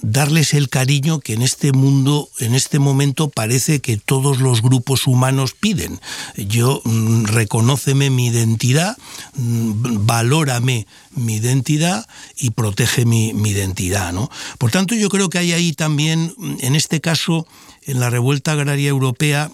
darles 0.00 0.54
el 0.54 0.68
cariño 0.68 1.20
que 1.20 1.32
en 1.32 1.42
este 1.42 1.72
mundo, 1.72 2.28
en 2.38 2.54
este 2.54 2.78
momento 2.78 3.28
parece 3.28 3.80
que 3.80 3.96
todos 3.96 4.38
los 4.38 4.62
grupos 4.62 5.06
humanos 5.06 5.54
piden. 5.58 6.00
Yo 6.36 6.80
mm, 6.84 7.24
reconóceme 7.24 8.10
mi 8.10 8.26
identidad, 8.26 8.96
mm, 9.34 10.06
valórame 10.06 10.86
mi 11.10 11.36
identidad 11.36 12.06
y 12.36 12.50
protege 12.50 13.04
mi, 13.04 13.32
mi, 13.34 13.50
identidad. 13.50 14.12
¿no? 14.12 14.30
Por 14.58 14.70
tanto, 14.70 14.94
yo 14.94 15.08
creo 15.08 15.30
que 15.30 15.38
hay 15.38 15.52
ahí 15.52 15.72
también, 15.72 16.34
mm, 16.36 16.56
en 16.60 16.76
este 16.76 17.00
caso, 17.00 17.46
en 17.82 18.00
la 18.00 18.10
revuelta 18.10 18.52
agraria 18.52 18.88
europea, 18.88 19.50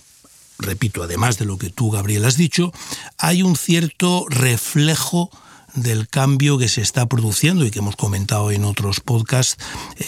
repito, 0.59 1.03
además 1.03 1.39
de 1.39 1.47
lo 1.47 1.59
que 1.59 1.71
tú, 1.71 1.91
Gabriel, 1.91 2.25
has 2.25 2.37
dicho, 2.37 2.73
hay 3.19 3.43
un 3.43 3.57
cierto 3.57 4.27
reflejo 4.29 5.31
del 5.75 6.09
cambio 6.09 6.59
que 6.59 6.69
se 6.69 6.81
está 6.81 7.07
produciendo 7.07 7.65
y 7.65 7.71
que 7.71 7.81
hemos 7.81 7.97
comentado 7.97 8.51
en 8.51 8.65
otros 8.65 9.01
podcasts, 9.01 9.57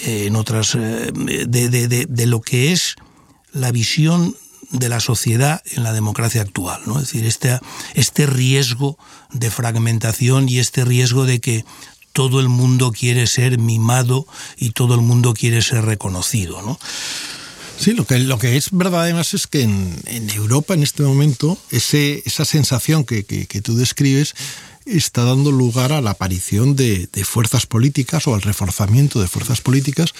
eh, 0.05 0.25
en 0.27 0.37
otras, 0.37 0.75
eh, 0.75 1.13
de, 1.13 2.27
lo 2.27 2.41
que 2.41 2.73
es 2.73 2.97
la 3.53 3.73
visión 3.73 4.37
de 4.71 4.89
la 4.89 5.01
sociedad 5.01 5.63
en 5.73 5.83
la 5.83 5.93
democracia 5.93 6.43
actual. 6.43 6.81
¿no? 6.87 6.99
Es 6.99 7.07
decir, 7.07 7.25
este, 7.27 7.59
este 7.95 8.27
riesgo 8.27 8.99
de 9.33 9.51
fragmentación 9.51 10.49
y 10.49 10.59
este 10.59 10.85
riesgo 10.85 11.25
de 11.25 11.41
que 11.41 11.65
todo 12.13 12.41
el 12.41 12.49
mundo 12.49 12.93
quiere 12.93 13.27
ser 13.27 13.59
mimado 13.59 14.27
y 14.57 14.71
todo 14.71 14.95
el 14.95 15.01
mundo 15.01 15.35
quiere 15.35 15.63
ser 15.63 15.85
reconocido. 15.85 16.63
¿no? 16.63 16.79
Sí, 17.79 17.93
lo 17.93 18.07
que, 18.07 18.19
lo 18.19 18.39
que 18.39 18.57
es 18.57 18.71
verdad 18.71 19.03
además 19.03 19.35
es 19.35 19.47
que 19.47 19.63
en, 19.63 20.31
Europa 20.35 20.75
en 20.75 20.83
este 20.83 21.03
momento 21.03 21.59
ese, 21.71 22.23
esa 22.25 22.45
sensación 22.45 23.05
que, 23.05 23.25
que 23.25 23.61
tú 23.61 23.77
describes 23.77 24.35
está 24.87 25.25
dando 25.25 25.51
lugar 25.51 25.93
a 25.93 26.01
la 26.01 26.11
aparición 26.11 26.77
de, 26.77 27.09
fuerzas 27.25 27.67
políticas 27.67 28.27
o 28.27 28.35
al 28.35 28.43
reforzamiento 28.43 29.21
de 29.21 29.29
fuerzas 29.29 29.61
políticas 29.61 30.15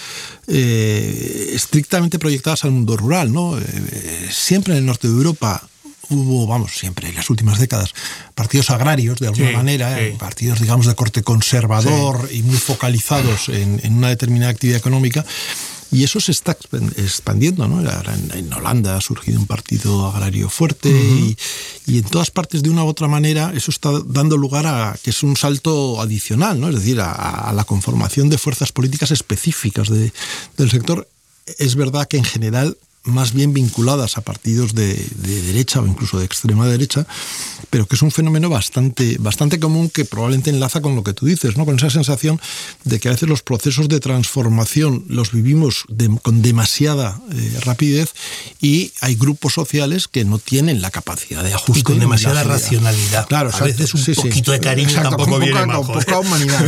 eh, 0.47 1.51
estrictamente 1.53 2.19
proyectadas 2.19 2.65
al 2.65 2.71
mundo 2.71 2.97
rural. 2.97 3.31
¿no? 3.31 3.57
Eh, 3.57 4.29
siempre 4.29 4.73
en 4.73 4.79
el 4.79 4.85
norte 4.85 5.07
de 5.07 5.13
Europa 5.13 5.67
hubo, 6.09 6.47
vamos, 6.47 6.77
siempre 6.77 7.09
en 7.09 7.15
las 7.15 7.29
últimas 7.29 7.59
décadas, 7.59 7.93
partidos 8.35 8.69
agrarios 8.69 9.19
de 9.19 9.27
alguna 9.27 9.51
manera, 9.51 10.01
eh, 10.01 10.15
partidos, 10.17 10.61
digamos, 10.61 10.85
de 10.85 10.95
corte 10.95 11.23
conservador 11.23 12.29
y 12.31 12.43
muy 12.43 12.57
focalizados 12.57 13.49
en, 13.49 13.79
en, 13.83 13.93
una 13.93 14.09
determinada 14.09 14.51
actividad 14.51 14.77
económica. 14.77 15.25
Y 15.91 16.03
eso 16.03 16.19
se 16.19 16.31
está 16.31 16.57
expandiendo, 16.97 17.67
¿no? 17.67 17.79
En, 17.79 18.53
Holanda 18.53 18.97
ha 18.97 19.01
surgido 19.01 19.39
un 19.39 19.47
partido 19.47 20.07
agrario 20.07 20.49
fuerte 20.49 20.89
y, 20.89 21.37
en 21.97 22.03
todas 22.03 22.31
partes 22.31 22.61
de 22.61 22.69
una 22.69 22.83
u 22.83 22.87
otra 22.87 23.07
manera 23.07 23.53
eso 23.55 23.71
está 23.71 23.91
dando 24.05 24.35
lugar 24.35 24.67
a 24.67 24.97
que 25.01 25.11
es 25.11 25.23
un 25.23 25.37
salto 25.37 26.01
adicional, 26.01 26.59
¿no? 26.59 26.69
Es 26.69 26.75
decir, 26.75 26.99
a, 26.99 27.51
la 27.53 27.63
conformación 27.63 28.29
de 28.29 28.37
fuerzas 28.37 28.71
políticas 28.71 29.11
específicas 29.11 29.89
del 29.89 30.69
sector. 30.69 31.07
Es 31.57 31.75
verdad 31.75 32.07
que 32.07 32.17
en 32.17 32.25
general 32.25 32.77
más 33.07 33.33
bien 33.33 33.53
vinculadas 33.53 34.17
a 34.17 34.21
partidos 34.21 34.73
de, 34.75 34.93
derecha 35.15 35.81
o 35.81 35.87
incluso 35.87 36.19
de 36.19 36.25
extrema 36.25 36.67
derecha, 36.67 37.05
pero 37.69 37.85
que 37.87 37.95
es 37.95 38.01
un 38.01 38.11
fenómeno 38.11 38.49
bastante, 38.49 39.17
bastante 39.19 39.59
común 39.59 39.89
que 39.89 40.05
probablemente 40.05 40.49
enlaza 40.49 40.81
con 40.81 40.95
lo 40.95 41.03
que 41.03 41.13
tú 41.13 41.25
dices, 41.25 41.57
¿no? 41.57 41.65
con 41.65 41.75
esa 41.75 41.89
sensación 41.89 42.39
de 42.83 42.99
que 42.99 43.07
a 43.07 43.11
veces 43.11 43.27
los 43.27 43.41
procesos 43.41 43.89
de 43.89 43.99
transformación 43.99 45.05
los 45.07 45.31
vivimos 45.31 45.85
con 46.21 46.41
demasiada 46.41 47.19
eh, 47.31 47.59
rapidez 47.63 48.13
y 48.61 48.91
hay 49.01 49.15
grupos 49.15 49.53
sociales 49.53 50.07
que 50.07 50.25
no 50.25 50.39
tienen 50.39 50.81
la 50.81 50.91
capacidad 50.91 51.43
de 51.43 51.53
ajuste. 51.53 51.79
Y 51.79 51.83
con 51.83 51.99
demasiada 51.99 52.43
racionalidad. 52.43 53.27
Claro, 53.27 53.51
a 53.53 53.63
veces 53.63 53.93
un 53.93 54.15
poquito 54.15 54.51
de 54.51 54.59
cariño 54.59 54.93
tampoco 55.01 55.39
viene 55.39 55.65
poca, 55.65 56.19
humanidad. 56.19 56.65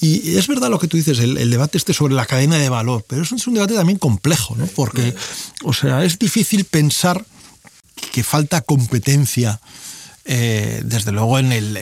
Y 0.00 0.36
es 0.36 0.48
verdad 0.48 0.68
lo 0.68 0.78
que 0.78 0.86
tú 0.86 0.96
dices, 0.96 1.18
el, 1.18 1.38
el, 1.38 1.50
debate 1.50 1.78
este 1.78 1.94
sobre 1.94 2.14
la 2.14 2.26
cadena 2.26 2.58
de 2.58 2.68
valor, 2.68 3.04
pero 3.08 3.22
eso 3.22 3.36
es 3.36 3.46
un 3.46 3.54
debate 3.54 3.74
también 3.74 3.98
complejo, 3.98 4.54
¿no? 4.56 4.66
porque 4.66 5.14
o 5.62 5.72
sea, 5.72 6.04
es 6.04 6.18
difícil 6.18 6.64
pensar 6.64 7.24
que 8.12 8.22
falta 8.22 8.60
competencia. 8.60 9.60
Eh, 10.26 10.80
desde 10.84 11.12
luego 11.12 11.38
en, 11.38 11.74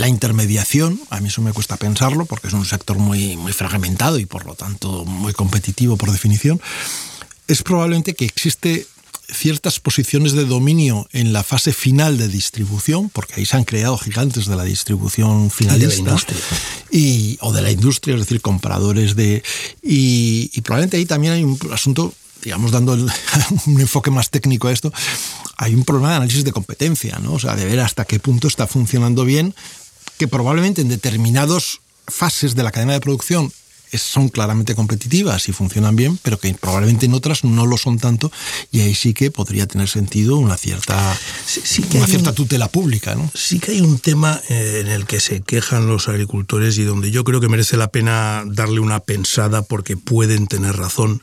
la 0.00 0.08
intermediación, 0.08 1.00
a 1.08 1.20
mí 1.20 1.28
eso 1.28 1.40
me 1.40 1.52
cuesta 1.52 1.76
pensarlo 1.76 2.26
porque 2.26 2.48
es 2.48 2.52
un 2.52 2.64
sector 2.64 2.98
muy, 2.98 3.36
muy 3.36 3.52
fragmentado 3.52 4.18
y 4.18 4.26
por 4.26 4.44
lo 4.44 4.56
tanto 4.56 5.04
muy 5.04 5.32
competitivo 5.32 5.96
por 5.96 6.10
definición, 6.10 6.60
es 7.46 7.62
probablemente 7.62 8.14
que 8.14 8.24
existe 8.24 8.88
ciertas 9.32 9.78
posiciones 9.78 10.32
de 10.32 10.46
dominio 10.46 11.06
en 11.12 11.32
la 11.32 11.44
fase 11.44 11.72
final 11.72 12.18
de 12.18 12.26
distribución, 12.28 13.08
porque 13.10 13.34
ahí 13.36 13.46
se 13.46 13.56
han 13.56 13.64
creado 13.64 13.98
gigantes 13.98 14.46
de 14.46 14.56
la 14.56 14.64
distribución 14.64 15.50
finalista. 15.50 16.16
Y, 16.90 17.36
o 17.40 17.52
de 17.52 17.62
la 17.62 17.70
industria, 17.70 18.14
es 18.14 18.22
decir, 18.22 18.40
compradores 18.40 19.14
de... 19.14 19.44
y 19.82 20.60
probablemente 20.62 20.96
ahí 20.96 21.06
también 21.06 21.34
hay 21.34 21.44
un 21.44 21.58
asunto 21.72 22.14
digamos, 22.48 22.72
dando 22.72 22.94
un 23.66 23.80
enfoque 23.80 24.10
más 24.10 24.30
técnico 24.30 24.68
a 24.68 24.72
esto, 24.72 24.90
hay 25.58 25.74
un 25.74 25.84
problema 25.84 26.10
de 26.10 26.16
análisis 26.16 26.44
de 26.44 26.52
competencia, 26.52 27.18
¿no? 27.18 27.34
O 27.34 27.38
sea, 27.38 27.54
de 27.56 27.66
ver 27.66 27.78
hasta 27.80 28.06
qué 28.06 28.18
punto 28.18 28.48
está 28.48 28.66
funcionando 28.66 29.26
bien, 29.26 29.54
que 30.16 30.28
probablemente 30.28 30.80
en 30.80 30.88
determinadas 30.88 31.80
fases 32.06 32.54
de 32.54 32.62
la 32.62 32.70
cadena 32.70 32.94
de 32.94 33.00
producción 33.00 33.52
son 33.96 34.28
claramente 34.28 34.74
competitivas 34.74 35.48
y 35.48 35.52
funcionan 35.52 35.96
bien, 35.96 36.18
pero 36.22 36.38
que 36.38 36.52
probablemente 36.54 37.06
en 37.06 37.14
otras 37.14 37.44
no 37.44 37.66
lo 37.66 37.76
son 37.76 37.98
tanto 37.98 38.30
y 38.70 38.80
ahí 38.80 38.94
sí 38.94 39.14
que 39.14 39.30
podría 39.30 39.66
tener 39.66 39.88
sentido 39.88 40.36
una 40.36 40.56
cierta, 40.56 41.16
una 41.94 42.06
cierta 42.06 42.32
tutela 42.32 42.68
pública. 42.68 43.14
¿no? 43.14 43.30
Sí 43.34 43.60
que 43.60 43.72
hay 43.72 43.80
un 43.80 43.98
tema 43.98 44.40
eh, 44.48 44.82
en 44.84 44.88
el 44.88 45.06
que 45.06 45.20
se 45.20 45.40
quejan 45.40 45.86
los 45.86 46.08
agricultores 46.08 46.78
y 46.78 46.84
donde 46.84 47.10
yo 47.10 47.24
creo 47.24 47.40
que 47.40 47.48
merece 47.48 47.76
la 47.76 47.88
pena 47.88 48.44
darle 48.46 48.80
una 48.80 49.00
pensada 49.00 49.62
porque 49.62 49.96
pueden 49.96 50.46
tener 50.46 50.76
razón. 50.76 51.22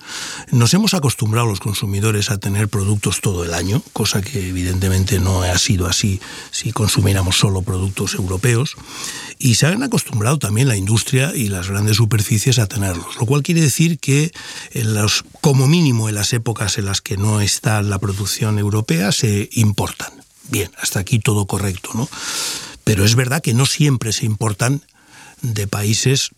Nos 0.52 0.74
hemos 0.74 0.94
acostumbrado 0.94 1.48
los 1.48 1.60
consumidores 1.60 2.32
a 2.32 2.38
tener 2.38 2.70
productos 2.70 3.22
todo 3.22 3.44
el 3.44 3.54
año, 3.54 3.82
cosa 3.94 4.22
que 4.22 4.50
evidentemente 4.50 5.20
no 5.20 5.42
ha 5.44 5.58
sido 5.58 5.88
así 5.88 6.20
si 6.52 6.72
consumiéramos 6.72 7.38
solo 7.38 7.62
productos 7.62 8.16
europeos, 8.16 8.76
y 9.38 9.56
se 9.56 9.68
han 9.68 9.84
acostumbrado 9.84 10.40
también 10.40 10.68
la 10.68 10.78
industria 10.78 11.36
y 11.36 11.50
las 11.50 11.70
grandes 11.70 11.98
superficies 11.98 12.55
a 12.62 12.68
tenerlos, 12.68 13.16
lo 13.18 13.26
cual 13.26 13.44
quiere 13.44 13.62
decir 13.62 14.00
que 14.00 14.32
en 14.72 14.94
los, 14.94 15.24
como 15.42 15.68
mínimo 15.68 16.10
en 16.10 16.16
las 16.16 16.34
épocas 16.34 16.78
en 16.78 16.86
las 16.86 17.02
que 17.02 17.18
no 17.18 17.42
está 17.42 17.82
la 17.82 18.00
producción 18.00 18.60
europea 18.60 19.12
se 19.12 19.50
importan. 19.54 20.12
Bien, 20.50 20.72
hasta 20.80 21.00
aquí 21.00 21.20
todo 21.20 21.46
correcto, 21.48 21.90
¿no? 21.94 22.10
Pero 22.84 23.04
es 23.04 23.16
verdad 23.16 23.42
que 23.42 23.54
no 23.54 23.66
siempre 23.66 24.14
se 24.14 24.26
importan 24.26 24.82
de 25.42 25.68
países 25.68 26.32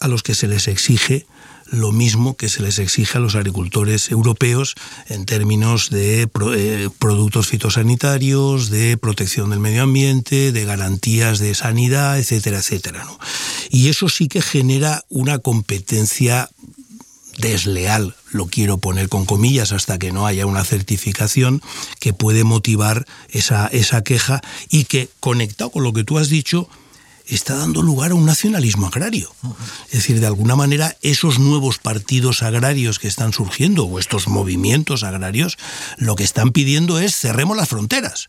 a 0.00 0.08
los 0.08 0.22
que 0.22 0.34
se 0.34 0.48
les 0.48 0.68
exige 0.68 1.26
lo 1.72 1.90
mismo 1.90 2.36
que 2.36 2.50
se 2.50 2.62
les 2.62 2.78
exige 2.78 3.16
a 3.16 3.20
los 3.20 3.34
agricultores 3.34 4.10
europeos 4.10 4.74
en 5.08 5.24
términos 5.24 5.88
de 5.88 6.28
eh, 6.54 6.88
productos 6.98 7.48
fitosanitarios, 7.48 8.68
de 8.68 8.98
protección 8.98 9.50
del 9.50 9.58
medio 9.58 9.82
ambiente, 9.82 10.52
de 10.52 10.64
garantías 10.66 11.38
de 11.38 11.54
sanidad, 11.54 12.18
etcétera, 12.18 12.58
etcétera. 12.58 13.06
Y 13.70 13.88
eso 13.88 14.10
sí 14.10 14.28
que 14.28 14.42
genera 14.42 15.04
una 15.08 15.38
competencia 15.38 16.50
desleal, 17.38 18.14
lo 18.30 18.46
quiero 18.48 18.76
poner 18.76 19.08
con 19.08 19.24
comillas 19.24 19.72
hasta 19.72 19.98
que 19.98 20.12
no 20.12 20.26
haya 20.26 20.44
una 20.44 20.64
certificación 20.64 21.62
que 21.98 22.12
puede 22.12 22.44
motivar 22.44 23.06
esa, 23.30 23.66
esa 23.68 24.04
queja 24.04 24.42
y 24.68 24.84
que, 24.84 25.08
conectado 25.20 25.70
con 25.70 25.82
lo 25.82 25.94
que 25.94 26.04
tú 26.04 26.18
has 26.18 26.28
dicho, 26.28 26.68
está 27.26 27.56
dando 27.56 27.82
lugar 27.82 28.10
a 28.10 28.14
un 28.14 28.26
nacionalismo 28.26 28.86
agrario. 28.86 29.34
Es 29.86 29.92
decir, 29.92 30.20
de 30.20 30.26
alguna 30.26 30.56
manera, 30.56 30.96
esos 31.02 31.38
nuevos 31.38 31.78
partidos 31.78 32.42
agrarios 32.42 32.98
que 32.98 33.08
están 33.08 33.32
surgiendo, 33.32 33.84
o 33.84 33.98
estos 33.98 34.28
movimientos 34.28 35.02
agrarios, 35.02 35.58
lo 35.98 36.16
que 36.16 36.24
están 36.24 36.50
pidiendo 36.50 36.98
es 36.98 37.16
cerremos 37.16 37.56
las 37.56 37.68
fronteras. 37.68 38.28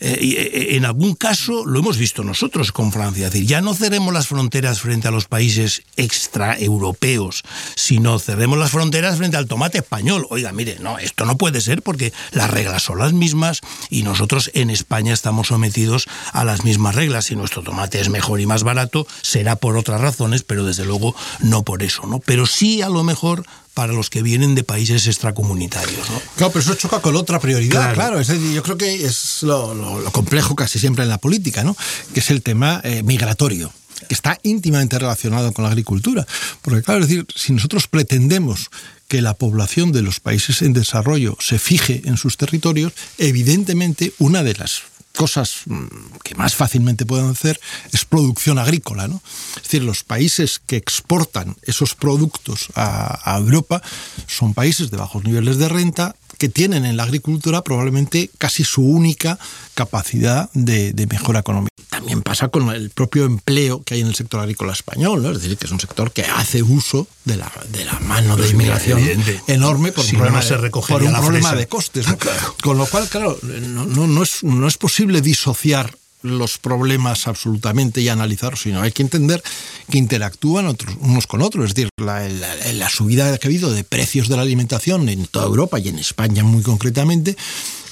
Eh, 0.00 0.18
y, 0.20 0.32
eh, 0.36 0.76
en 0.76 0.84
algún 0.84 1.14
caso 1.14 1.64
lo 1.64 1.78
hemos 1.78 1.96
visto 1.96 2.24
nosotros 2.24 2.72
con 2.72 2.92
Francia. 2.92 3.26
Es 3.26 3.32
decir, 3.32 3.48
ya 3.48 3.60
no 3.60 3.74
cerremos 3.74 4.12
las 4.12 4.28
fronteras 4.28 4.80
frente 4.80 5.08
a 5.08 5.10
los 5.10 5.26
países 5.26 5.82
extraeuropeos, 5.96 7.42
sino 7.74 8.18
cerremos 8.18 8.58
las 8.58 8.70
fronteras 8.70 9.18
frente 9.18 9.36
al 9.36 9.46
tomate 9.46 9.78
español. 9.78 10.26
Oiga, 10.30 10.52
mire, 10.52 10.78
no, 10.80 10.98
esto 10.98 11.24
no 11.24 11.36
puede 11.36 11.60
ser 11.60 11.82
porque 11.82 12.12
las 12.32 12.50
reglas 12.50 12.82
son 12.82 12.98
las 12.98 13.12
mismas 13.12 13.60
y 13.90 14.02
nosotros 14.02 14.50
en 14.54 14.70
España 14.70 15.12
estamos 15.12 15.48
sometidos 15.48 16.06
a 16.32 16.44
las 16.44 16.64
mismas 16.64 16.94
reglas. 16.94 17.26
Si 17.26 17.36
nuestro 17.36 17.62
tomate 17.62 18.00
es 18.00 18.08
mejor 18.08 18.31
y 18.40 18.46
más 18.46 18.62
barato, 18.62 19.06
será 19.22 19.56
por 19.56 19.76
otras 19.76 20.00
razones, 20.00 20.42
pero 20.42 20.64
desde 20.64 20.84
luego 20.84 21.14
no 21.40 21.62
por 21.62 21.82
eso, 21.82 22.06
¿no? 22.06 22.18
Pero 22.20 22.46
sí 22.46 22.82
a 22.82 22.88
lo 22.88 23.02
mejor 23.02 23.44
para 23.74 23.92
los 23.92 24.10
que 24.10 24.22
vienen 24.22 24.54
de 24.54 24.64
países 24.64 25.06
extracomunitarios. 25.06 26.10
¿no? 26.10 26.20
Claro, 26.36 26.52
pero 26.52 26.60
eso 26.60 26.74
choca 26.74 27.00
con 27.00 27.16
otra 27.16 27.40
prioridad, 27.40 27.94
claro. 27.94 28.20
es 28.20 28.28
decir, 28.28 28.52
yo 28.52 28.62
creo 28.62 28.76
que 28.76 29.06
es 29.06 29.42
lo, 29.42 30.04
complejo 30.12 30.54
casi 30.54 30.78
siempre 30.78 31.04
en 31.04 31.08
la 31.08 31.18
política, 31.18 31.64
¿no? 31.64 31.76
que 32.12 32.20
es 32.20 32.30
el 32.30 32.42
tema 32.42 32.80
eh, 32.84 33.02
migratorio 33.02 33.72
que 34.08 34.14
está 34.14 34.38
íntimamente 34.42 34.98
relacionado 34.98 35.52
con 35.52 35.64
la 35.64 35.70
agricultura. 35.70 36.26
Porque 36.60 36.82
claro, 36.82 37.00
es 37.00 37.08
decir, 37.08 37.26
si 37.34 37.52
nosotros 37.52 37.86
pretendemos 37.86 38.68
que 39.08 39.22
la 39.22 39.34
población 39.34 39.92
de 39.92 40.02
los 40.02 40.20
países 40.20 40.62
en 40.62 40.72
desarrollo 40.72 41.36
se 41.38 41.58
fije 41.58 42.02
en 42.04 42.16
sus 42.16 42.36
territorios, 42.36 42.92
evidentemente 43.18 44.12
una 44.18 44.42
de 44.42 44.54
las 44.54 44.82
cosas 45.16 45.62
mm, 45.66 45.86
que 46.24 46.34
más 46.34 46.54
fácilmente 46.54 47.06
pueden 47.06 47.30
hacer 47.30 47.60
es 47.92 48.04
producción 48.04 48.58
agrícola. 48.58 49.08
¿no? 49.08 49.22
Es 49.56 49.64
decir, 49.64 49.82
los 49.82 50.02
países 50.04 50.60
que 50.66 50.76
exportan 50.76 51.56
esos 51.62 51.94
productos 51.94 52.68
a, 52.74 53.36
Europa 53.38 53.82
son 54.26 54.54
países 54.54 54.90
de 54.90 54.96
bajos 54.96 55.24
niveles 55.24 55.58
de 55.58 55.68
renta 55.68 56.14
que 56.38 56.48
tienen 56.48 56.84
en 56.84 56.96
la 56.96 57.04
agricultura 57.04 57.62
probablemente 57.62 58.30
casi 58.38 58.64
su 58.64 58.82
única 58.82 59.38
capacidad 59.74 60.50
de, 60.52 61.06
mejora 61.10 61.40
económica. 61.40 61.72
También 61.88 62.22
pasa 62.22 62.48
con 62.48 62.70
el 62.70 62.90
propio 62.90 63.24
empleo 63.24 63.82
que 63.82 63.94
hay 63.94 64.00
en 64.00 64.06
el 64.06 64.14
sector 64.14 64.40
agrícola 64.40 64.72
español, 64.72 65.22
¿no? 65.22 65.30
es 65.30 65.42
decir, 65.42 65.56
que 65.56 65.66
es 65.66 65.72
un 65.72 65.80
sector 65.80 66.10
que 66.12 66.24
hace 66.24 66.62
uso 66.62 67.06
de 67.24 67.36
la, 67.36 67.52
de 67.70 67.84
la 67.84 67.98
mano 68.00 68.36
de 68.36 68.42
pues 68.42 68.52
inmigración 68.52 69.00
enorme 69.46 69.92
por 69.92 70.04
un 70.04 70.10
problema, 70.12 70.42
se 70.42 70.56
por 70.56 71.02
un 71.02 71.12
problema 71.12 71.54
de 71.54 71.66
costes. 71.68 72.06
Con 72.62 72.78
lo 72.78 72.86
cual, 72.86 73.08
claro, 73.08 73.38
no, 73.42 73.86
no, 73.86 74.22
es, 74.22 74.42
no 74.42 74.66
es 74.66 74.78
posible 74.78 75.20
disociar 75.20 75.94
los 76.22 76.58
problemas 76.58 77.26
absolutamente 77.26 78.00
y 78.00 78.08
analizarlos, 78.08 78.62
sino 78.62 78.82
hay 78.82 78.92
que 78.92 79.02
entender 79.02 79.42
que 79.90 79.98
interactúan 79.98 80.66
otros, 80.66 80.96
unos 81.00 81.26
con 81.26 81.42
otros. 81.42 81.66
Es 81.66 81.74
decir, 81.74 81.88
la, 81.96 82.28
la, 82.28 82.88
subida 82.88 83.36
que 83.38 83.46
ha 83.46 83.50
habido 83.50 83.70
de 83.70 83.84
precios 83.84 84.28
de 84.28 84.36
la 84.36 84.42
alimentación 84.42 85.08
en 85.08 85.26
toda 85.26 85.46
Europa 85.46 85.78
y 85.78 85.88
en 85.88 85.98
España 85.98 86.44
muy 86.44 86.62
concretamente, 86.62 87.36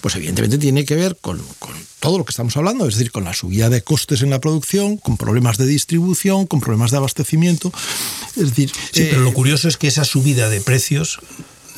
pues 0.00 0.16
evidentemente 0.16 0.58
tiene 0.58 0.84
que 0.84 0.96
ver 0.96 1.16
con, 1.20 1.40
con, 1.58 1.74
todo 2.00 2.18
lo 2.18 2.24
que 2.24 2.30
estamos 2.30 2.56
hablando, 2.56 2.88
es 2.88 2.94
decir, 2.94 3.12
con 3.12 3.24
la 3.24 3.34
subida 3.34 3.68
de 3.68 3.82
costes 3.82 4.22
en 4.22 4.30
la 4.30 4.40
producción, 4.40 4.96
con 4.96 5.18
problemas 5.18 5.58
de 5.58 5.66
distribución, 5.66 6.46
con 6.46 6.60
problemas 6.60 6.90
de 6.90 6.96
abastecimiento. 6.96 7.72
Es 8.36 8.50
decir, 8.50 8.72
sí, 8.92 9.08
pero 9.10 9.20
lo 9.20 9.30
eh, 9.30 9.34
curioso 9.34 9.68
es 9.68 9.76
que 9.76 9.88
esa 9.88 10.04
subida 10.04 10.48
de 10.48 10.62
precios 10.62 11.20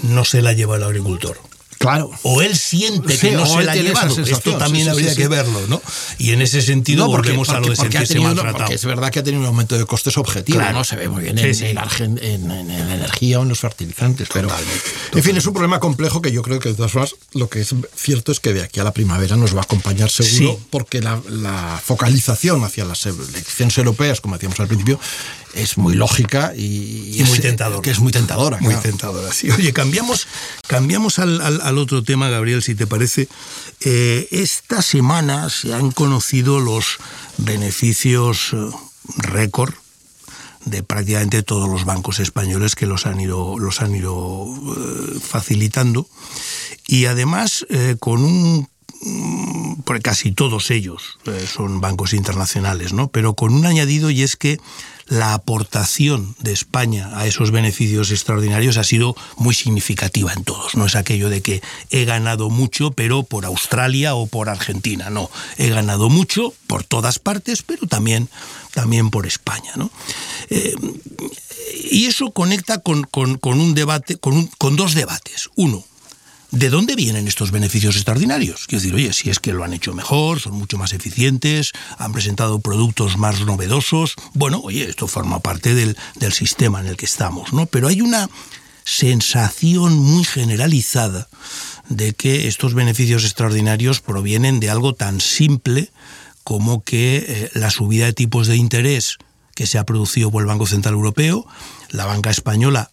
no 0.02 0.24
se 0.24 0.42
la 0.42 0.52
lleva 0.52 0.76
el 0.76 0.84
agricultor. 0.84 1.38
Claro. 1.82 2.10
O 2.22 2.42
él 2.42 2.56
siente 2.56 3.18
que 3.18 3.32
no 3.32 3.44
se 3.44 3.64
la 3.64 3.72
ha 3.72 3.74
llevado. 3.74 4.16
Esto 4.22 4.56
también 4.56 4.88
habría 4.88 5.14
que 5.14 5.26
verlo, 5.26 5.60
¿no? 5.68 5.82
Y 6.18 6.30
en 6.30 6.40
ese 6.40 6.62
sentido 6.62 7.08
volvemos 7.08 7.48
a 7.48 7.58
lo 7.58 7.68
de 7.68 7.76
sentirse 7.76 8.20
maltratado. 8.20 8.58
Porque 8.58 8.74
es 8.74 8.84
verdad 8.84 9.10
que 9.10 9.18
ha 9.18 9.22
tenido 9.24 9.40
un 9.40 9.46
aumento 9.46 9.76
de 9.76 9.84
costes 9.84 10.16
objetivo, 10.16 10.60
¿no? 10.72 10.84
Se 10.84 10.96
ve 10.96 11.08
muy 11.08 11.24
bien 11.24 11.38
en, 11.38 12.48
la 12.48 12.94
energía 12.94 13.40
o 13.40 13.42
en 13.42 13.48
los 13.48 13.58
fertilizantes. 13.58 14.28
Pero, 14.32 14.48
en 15.12 15.22
fin, 15.22 15.36
es 15.36 15.46
un 15.46 15.52
problema 15.52 15.80
complejo 15.80 16.22
que 16.22 16.30
yo 16.30 16.42
creo 16.42 16.60
que 16.60 16.68
de 16.68 16.74
todas 16.76 16.92
formas 16.92 17.16
lo 17.32 17.48
que 17.48 17.60
es 17.60 17.74
cierto 17.96 18.30
es 18.30 18.40
que 18.40 18.52
de 18.52 18.62
aquí 18.62 18.78
a 18.78 18.84
la 18.84 18.92
primavera 18.92 19.36
nos 19.36 19.54
va 19.54 19.60
a 19.60 19.64
acompañar 19.64 20.10
seguro 20.10 20.58
porque 20.70 21.00
la, 21.00 21.20
la 21.28 21.80
focalización 21.84 22.62
hacia 22.64 22.84
las 22.84 23.06
elecciones 23.06 23.76
europeas, 23.76 24.20
como 24.20 24.36
decíamos 24.36 24.60
al 24.60 24.68
principio, 24.68 25.00
es 25.54 25.78
muy 25.78 25.94
lógica 25.94 26.52
y, 26.56 27.22
muy 27.26 27.38
tentadora. 27.38 27.82
Que 27.82 27.90
es 27.90 28.00
muy 28.00 28.12
tentadora. 28.12 28.58
Muy 28.60 28.74
tentadora, 28.76 29.32
sí. 29.32 29.50
Oye, 29.50 29.72
cambiamos, 29.72 30.26
cambiamos 30.66 31.18
al, 31.18 31.78
otro 31.78 32.02
tema, 32.02 32.28
Gabriel, 32.28 32.62
si 32.62 32.74
te 32.74 32.86
parece. 32.86 33.28
Eh, 33.80 34.28
esta 34.30 34.82
semana 34.82 35.50
se 35.50 35.74
han 35.74 35.90
conocido 35.90 36.60
los 36.60 36.98
beneficios 37.38 38.52
eh, 38.52 38.56
récord 39.16 39.74
de 40.64 40.82
prácticamente 40.82 41.42
todos 41.42 41.68
los 41.68 41.84
bancos 41.84 42.20
españoles 42.20 42.76
que 42.76 42.86
los 42.86 43.06
han 43.06 43.20
ido, 43.20 43.58
los 43.58 43.82
han 43.82 43.94
ido 43.94 44.46
eh, 44.46 45.18
facilitando 45.20 46.06
y 46.86 47.06
además 47.06 47.66
con 47.98 48.22
un 48.24 48.68
porque 49.84 50.02
casi 50.02 50.32
todos 50.32 50.70
ellos 50.70 51.18
son 51.52 51.80
bancos 51.80 52.12
internacionales, 52.12 52.92
¿no? 52.92 53.08
Pero 53.08 53.34
con 53.34 53.52
un 53.54 53.66
añadido 53.66 54.10
y 54.10 54.22
es 54.22 54.36
que 54.36 54.58
la 55.06 55.34
aportación 55.34 56.34
de 56.38 56.52
España 56.52 57.10
a 57.14 57.26
esos 57.26 57.50
beneficios 57.50 58.10
extraordinarios 58.10 58.76
ha 58.76 58.84
sido 58.84 59.16
muy 59.36 59.54
significativa 59.54 60.32
en 60.32 60.44
todos. 60.44 60.74
No 60.74 60.86
es 60.86 60.94
aquello 60.94 61.28
de 61.28 61.42
que 61.42 61.62
he 61.90 62.04
ganado 62.04 62.48
mucho, 62.48 62.92
pero 62.92 63.22
por 63.22 63.44
Australia 63.44 64.14
o 64.14 64.26
por 64.26 64.48
Argentina. 64.48 65.10
No, 65.10 65.30
he 65.58 65.68
ganado 65.68 66.08
mucho 66.08 66.54
por 66.66 66.84
todas 66.84 67.18
partes, 67.18 67.62
pero 67.62 67.86
también, 67.86 68.28
también 68.72 69.10
por 69.10 69.26
España. 69.26 69.74
Eh, 70.48 70.74
y 71.90 72.06
eso 72.06 72.30
conecta 72.30 72.78
con, 72.78 73.06
un 73.42 73.74
debate, 73.74 74.16
con, 74.16 74.46
con 74.58 74.76
dos 74.76 74.94
debates. 74.94 75.50
Uno, 75.56 75.84
¿De 76.52 76.68
dónde 76.68 76.96
vienen 76.96 77.28
estos 77.28 77.50
beneficios 77.50 77.96
extraordinarios? 77.96 78.66
Quiero 78.66 78.82
decir, 78.82 78.94
oye, 78.94 79.14
si 79.14 79.30
es 79.30 79.40
que 79.40 79.54
lo 79.54 79.64
han 79.64 79.72
hecho 79.72 79.94
mejor, 79.94 80.38
son 80.38 80.52
mucho 80.52 80.76
más 80.76 80.92
eficientes, 80.92 81.72
han 81.96 82.12
presentado 82.12 82.60
productos 82.60 83.16
más 83.16 83.40
novedosos, 83.40 84.16
bueno, 84.34 84.60
oye, 84.62 84.86
esto 84.86 85.08
forma 85.08 85.40
parte 85.40 85.74
del, 85.74 85.96
del 86.16 86.34
sistema 86.34 86.80
en 86.80 86.88
el 86.88 86.98
que 86.98 87.06
estamos, 87.06 87.54
¿no? 87.54 87.64
Pero 87.64 87.88
hay 87.88 88.02
una 88.02 88.28
sensación 88.84 89.96
muy 89.96 90.24
generalizada 90.24 91.26
de 91.88 92.12
que 92.12 92.48
estos 92.48 92.74
beneficios 92.74 93.24
extraordinarios 93.24 94.02
provienen 94.02 94.60
de 94.60 94.68
algo 94.68 94.94
tan 94.94 95.22
simple 95.22 95.90
como 96.44 96.84
que 96.84 97.24
eh, 97.26 97.50
la 97.54 97.70
subida 97.70 98.04
de 98.04 98.12
tipos 98.12 98.46
de 98.46 98.56
interés 98.56 99.16
que 99.54 99.66
se 99.66 99.78
ha 99.78 99.84
producido 99.84 100.30
por 100.30 100.42
el 100.42 100.48
Banco 100.48 100.66
Central 100.66 100.94
Europeo, 100.94 101.46
la 101.88 102.04
banca 102.04 102.28
española 102.28 102.91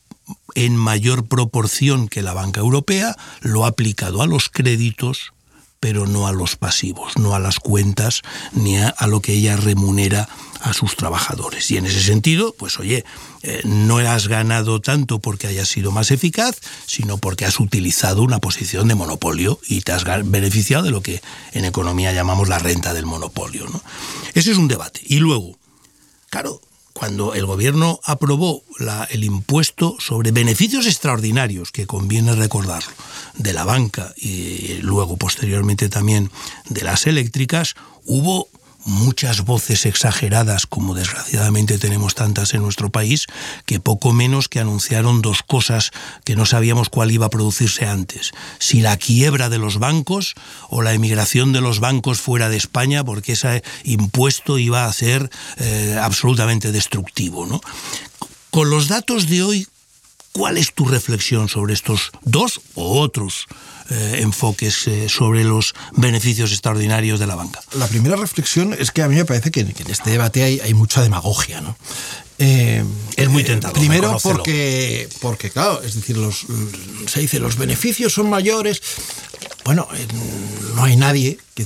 en 0.56 0.76
mayor 0.76 1.28
proporción 1.28 2.08
que 2.08 2.22
la 2.22 2.34
banca 2.34 2.60
europea, 2.60 3.16
lo 3.42 3.66
ha 3.66 3.70
aplicado 3.70 4.22
a 4.22 4.28
los 4.28 4.50
créditos, 4.50 5.34
pero 5.80 6.08
no 6.08 6.28
a 6.28 6.34
los 6.34 6.56
pasivos, 6.56 7.18
no 7.18 7.34
a 7.34 7.40
las 7.40 7.60
cuentas, 7.60 8.22
ni 8.52 8.78
a, 8.78 8.94
lo 9.08 9.22
que 9.22 9.34
ella 9.34 9.56
remunera 9.56 10.28
a 10.62 10.74
sus 10.74 10.98
trabajadores. 10.98 11.72
Y 11.72 11.78
en 11.78 11.86
ese 11.86 12.02
sentido, 12.02 12.54
pues 12.58 12.80
oye, 12.80 13.06
eh, 13.44 13.62
no 13.64 13.98
has 14.00 14.28
ganado 14.28 14.82
tanto 14.82 15.20
porque 15.20 15.48
hayas 15.48 15.70
sido 15.70 15.92
más 15.92 16.12
eficaz, 16.12 16.60
sino 16.86 17.18
porque 17.18 17.46
has 17.46 17.60
utilizado 17.62 18.24
una 18.24 18.40
posición 18.40 18.90
de 18.90 18.96
monopolio 18.96 19.60
y 19.68 19.82
te 19.82 19.94
has 19.94 20.04
beneficiado 20.30 20.84
de 20.84 20.92
lo 20.92 21.02
que 21.02 21.22
en 21.54 21.64
economía 21.64 22.12
llamamos 22.12 22.50
la 22.50 22.60
renta 22.60 22.94
del 22.94 23.06
monopolio. 23.06 23.66
¿no? 23.68 23.82
Ese 24.34 24.52
es 24.52 24.58
un 24.58 24.68
debate. 24.68 25.00
Y 25.06 25.20
luego, 25.20 25.58
claro, 26.30 26.60
cuando 27.00 27.34
el 27.34 27.46
gobierno 27.46 28.02
aprobó 28.04 28.62
el 29.10 29.24
impuesto 29.24 29.96
sobre 30.00 30.32
beneficios 30.32 30.86
extraordinarios, 30.86 31.72
que 31.72 31.88
conviene 31.88 32.36
recordarlo, 32.36 32.92
de 33.38 33.54
la 33.54 33.64
banca 33.64 34.14
y 34.18 34.80
luego 34.82 35.16
posteriormente 35.16 35.88
también 35.88 36.30
de 36.68 36.82
las 36.82 37.08
eléctricas, 37.08 37.76
hubo 38.06 38.50
muchas 38.90 39.46
voces 39.46 39.86
exageradas, 39.86 40.66
como 40.66 40.96
desgraciadamente 40.96 41.78
tenemos 41.78 42.16
tantas 42.16 42.54
en 42.54 42.62
nuestro 42.62 42.90
país, 42.90 43.28
que 43.66 43.80
poco 43.80 44.12
menos 44.14 44.50
que 44.50 44.60
anunciaron 44.60 45.22
dos 45.22 45.44
cosas 45.44 45.92
que 46.26 46.36
no 46.36 46.46
sabíamos 46.46 46.90
cuál 46.90 47.12
iba 47.12 47.28
a 47.28 47.30
producirse 47.30 47.86
antes. 47.86 48.32
Si 48.60 48.82
la 48.82 48.98
quiebra 48.98 49.50
de 49.50 49.58
los 49.58 49.80
bancos 49.80 50.36
o 50.70 50.82
la 50.82 50.94
emigración 50.94 51.54
de 51.54 51.62
los 51.62 51.80
bancos 51.80 52.20
fuera 52.20 52.50
de 52.50 52.58
España, 52.58 53.04
porque 53.04 53.34
ese 53.34 53.64
impuesto 53.84 54.58
iba 54.58 54.86
a 54.86 54.94
ser 54.94 55.30
eh, 55.58 55.98
absolutamente 56.02 56.72
destructivo. 56.72 57.46
¿no? 57.46 57.62
Con 58.50 58.70
los 58.70 58.88
datos 58.88 59.28
de 59.28 59.44
hoy, 59.44 59.68
¿cuál 60.40 60.58
es 60.58 60.72
tu 60.72 60.86
reflexión 60.86 61.50
sobre 61.50 61.74
estos 61.74 62.12
dos 62.24 62.62
o 62.74 63.02
otros 63.02 63.46
eh, 63.90 64.20
enfoques 64.22 64.88
eh, 64.88 65.10
sobre 65.10 65.44
los 65.44 65.74
beneficios 65.98 66.54
extraordinarios 66.54 67.20
de 67.20 67.28
la 67.28 67.36
banca. 67.36 67.60
La 67.74 67.88
primera 67.88 68.16
reflexión 68.16 68.74
es 68.74 68.92
que 68.92 69.02
a 69.02 69.10
mí 69.10 69.16
me 69.16 69.26
parece 69.26 69.52
que, 69.52 69.60
en 69.60 69.74
este 69.90 70.12
debate 70.12 70.44
hay, 70.44 70.62
hay 70.62 70.74
mucha 70.74 71.02
demagogia, 71.02 71.60
¿no? 71.60 71.76
Eh, 72.38 72.86
es 73.18 73.28
muy 73.28 73.44
tentador. 73.44 73.78
Primero 73.78 74.18
porque, 74.24 75.10
porque, 75.20 75.50
claro, 75.50 75.82
es 75.84 75.96
decir, 75.96 76.16
los, 76.16 76.46
se 77.08 77.20
dice 77.20 77.40
los 77.40 77.58
beneficios 77.58 78.14
son 78.14 78.30
mayores. 78.30 78.82
Bueno, 79.66 79.90
no 80.74 80.86
hay 80.86 80.96
nadie 80.96 81.38
que, 81.54 81.66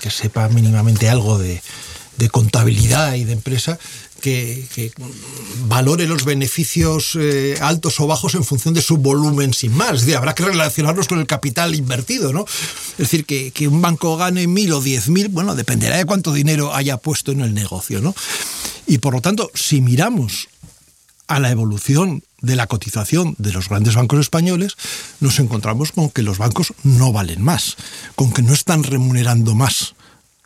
que 0.00 0.10
sepa 0.10 0.48
mínimamente 0.48 1.10
algo 1.10 1.36
de, 1.36 1.60
de 2.16 2.28
contabilidad 2.28 3.14
y 3.14 3.24
de 3.24 3.32
empresa 3.32 3.78
que, 4.20 4.92
valore 5.66 6.06
los 6.06 6.24
beneficios 6.24 7.16
eh, 7.18 7.56
altos 7.60 7.98
o 8.00 8.06
bajos 8.06 8.34
en 8.34 8.44
función 8.44 8.74
de 8.74 8.82
su 8.82 8.98
volumen 8.98 9.54
sin 9.54 9.74
más. 9.74 10.06
Habrá 10.14 10.34
que 10.34 10.44
relacionarlos 10.44 11.08
con 11.08 11.18
el 11.18 11.26
capital 11.26 11.74
invertido, 11.74 12.32
¿no? 12.32 12.44
Es 12.92 12.98
decir, 12.98 13.24
que, 13.24 13.50
que 13.50 13.66
un 13.66 13.80
banco 13.80 14.16
gane 14.16 14.46
mil 14.46 14.72
o 14.72 14.80
diez 14.80 15.08
mil, 15.08 15.28
bueno, 15.28 15.54
dependerá 15.54 15.96
de 15.96 16.04
cuánto 16.04 16.32
dinero 16.32 16.74
haya 16.74 16.98
puesto 16.98 17.32
en 17.32 17.40
el 17.40 17.54
negocio, 17.54 18.00
¿no? 18.00 18.14
Y 18.86 18.98
por 18.98 19.14
lo 19.14 19.20
tanto, 19.20 19.50
si 19.54 19.80
miramos 19.80 20.48
a 21.26 21.38
la 21.40 21.50
evolución 21.50 22.22
de 22.40 22.56
la 22.56 22.66
cotización 22.66 23.36
de 23.38 23.52
los 23.52 23.68
grandes 23.68 23.94
bancos 23.94 24.18
españoles, 24.18 24.76
nos 25.20 25.38
encontramos 25.38 25.92
con 25.92 26.10
que 26.10 26.22
los 26.22 26.38
bancos 26.38 26.72
no 26.82 27.12
valen 27.12 27.42
más, 27.42 27.76
con 28.16 28.32
que 28.32 28.42
no 28.42 28.52
están 28.52 28.82
remunerando 28.82 29.54
más 29.54 29.94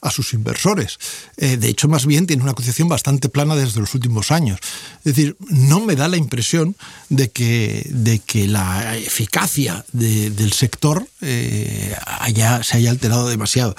a 0.05 0.11
sus 0.11 0.35
inversores. 0.35 0.99
Eh, 1.39 1.57
de 1.57 1.69
hecho, 1.69 1.89
más 1.89 2.05
bien 2.05 2.27
tiene 2.27 2.43
una 2.43 2.53
cotización 2.53 2.89
bastante 2.89 3.31
plana 3.31 3.57
desde 3.57 3.81
los 3.81 3.95
últimos 3.95 4.31
años. 4.31 4.61
Es 4.99 5.17
decir, 5.17 5.37
no 5.49 5.81
me 5.81 5.97
da 5.97 6.09
la 6.09 6.19
impresión 6.19 6.77
de 7.09 7.31
que, 7.31 7.87
de 7.91 8.19
que 8.19 8.47
la 8.47 8.97
eficacia 8.99 9.85
del 9.93 10.53
sector 10.53 11.09
eh, 11.23 11.97
haya, 12.07 12.63
se 12.63 12.77
haya 12.77 12.91
alterado 12.91 13.29
demasiado. 13.29 13.75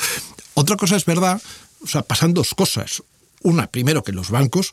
Otra 0.56 0.78
cosa 0.78 0.96
es 0.96 1.06
verdad, 1.06 1.40
o 1.84 1.88
sea, 1.88 2.02
pasan 2.02 2.34
dos 2.34 2.56
cosas. 2.56 3.04
Una, 3.44 3.68
primero, 3.68 4.04
que 4.04 4.12
los 4.12 4.32
bancos 4.32 4.72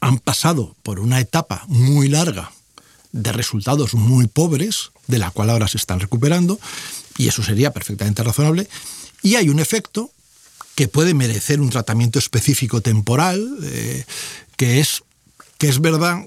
han 0.00 0.18
pasado 0.18 0.74
por 0.82 1.00
una 1.00 1.20
etapa 1.20 1.64
muy 1.68 2.08
larga 2.08 2.50
de 3.12 3.30
resultados 3.32 3.92
muy 3.92 4.26
pobres, 4.26 4.90
de 5.06 5.18
la 5.18 5.30
cual 5.30 5.50
ahora 5.50 5.68
se 5.68 5.76
están 5.76 6.00
recuperando, 6.00 6.58
y 7.18 7.28
eso 7.28 7.42
sería 7.42 7.72
perfectamente 7.72 8.22
razonable. 8.22 8.68
Y 9.22 9.36
hay 9.36 9.50
un 9.50 9.58
efecto 9.58 10.10
que 10.74 10.88
puede 10.88 11.14
merecer 11.14 11.60
un 11.60 11.70
tratamiento 11.70 12.18
específico 12.18 12.80
temporal, 12.80 13.56
eh, 13.62 14.04
que, 14.56 14.80
es, 14.80 15.02
que 15.58 15.68
es 15.68 15.80
verdad 15.80 16.24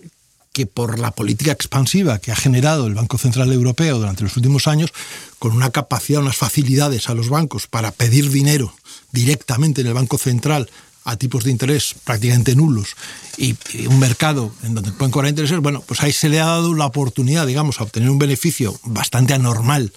que 0.53 0.65
por 0.65 0.97
la 0.97 1.11
política 1.11 1.51
expansiva 1.51 2.17
que 2.17 2.31
ha 2.31 2.35
generado 2.35 2.87
el 2.87 2.95
Banco 2.95 3.17
Central 3.17 3.51
Europeo 3.51 3.99
durante 3.99 4.23
los 4.23 4.35
últimos 4.37 4.67
años, 4.67 4.91
con 5.37 5.51
una 5.51 5.69
capacidad, 5.69 6.21
unas 6.21 6.37
facilidades 6.37 7.09
a 7.09 7.13
los 7.13 7.29
bancos 7.29 7.67
para 7.67 7.91
pedir 7.91 8.31
dinero 8.31 8.73
directamente 9.11 9.81
en 9.81 9.87
el 9.87 9.93
Banco 9.93 10.17
Central 10.17 10.69
a 11.03 11.15
tipos 11.15 11.43
de 11.43 11.51
interés 11.51 11.95
prácticamente 12.03 12.55
nulos 12.55 12.95
y, 13.37 13.55
un 13.87 13.99
mercado 13.99 14.51
en 14.63 14.73
donde 14.73 14.91
pueden 14.91 15.11
cobrar 15.11 15.29
intereses, 15.29 15.59
bueno, 15.59 15.81
pues 15.81 16.01
ahí 16.01 16.11
se 16.11 16.27
le 16.27 16.41
ha 16.41 16.47
dado 16.47 16.73
la 16.73 16.87
oportunidad, 16.87 17.47
digamos, 17.47 17.79
a 17.79 17.83
obtener 17.83 18.09
un 18.09 18.19
beneficio 18.19 18.77
bastante 18.83 19.33
anormal 19.33 19.93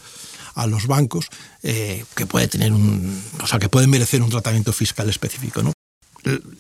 a 0.55 0.67
los 0.67 0.87
bancos 0.87 1.29
eh, 1.63 2.05
que 2.15 2.27
puede 2.27 2.49
tener 2.49 2.73
un, 2.73 3.23
o 3.43 3.47
sea, 3.47 3.59
que 3.59 3.69
pueden 3.69 3.91
merecer 3.91 4.23
un 4.23 4.31
tratamiento 4.31 4.73
fiscal 4.73 5.09
específico, 5.09 5.63
¿no? 5.63 5.73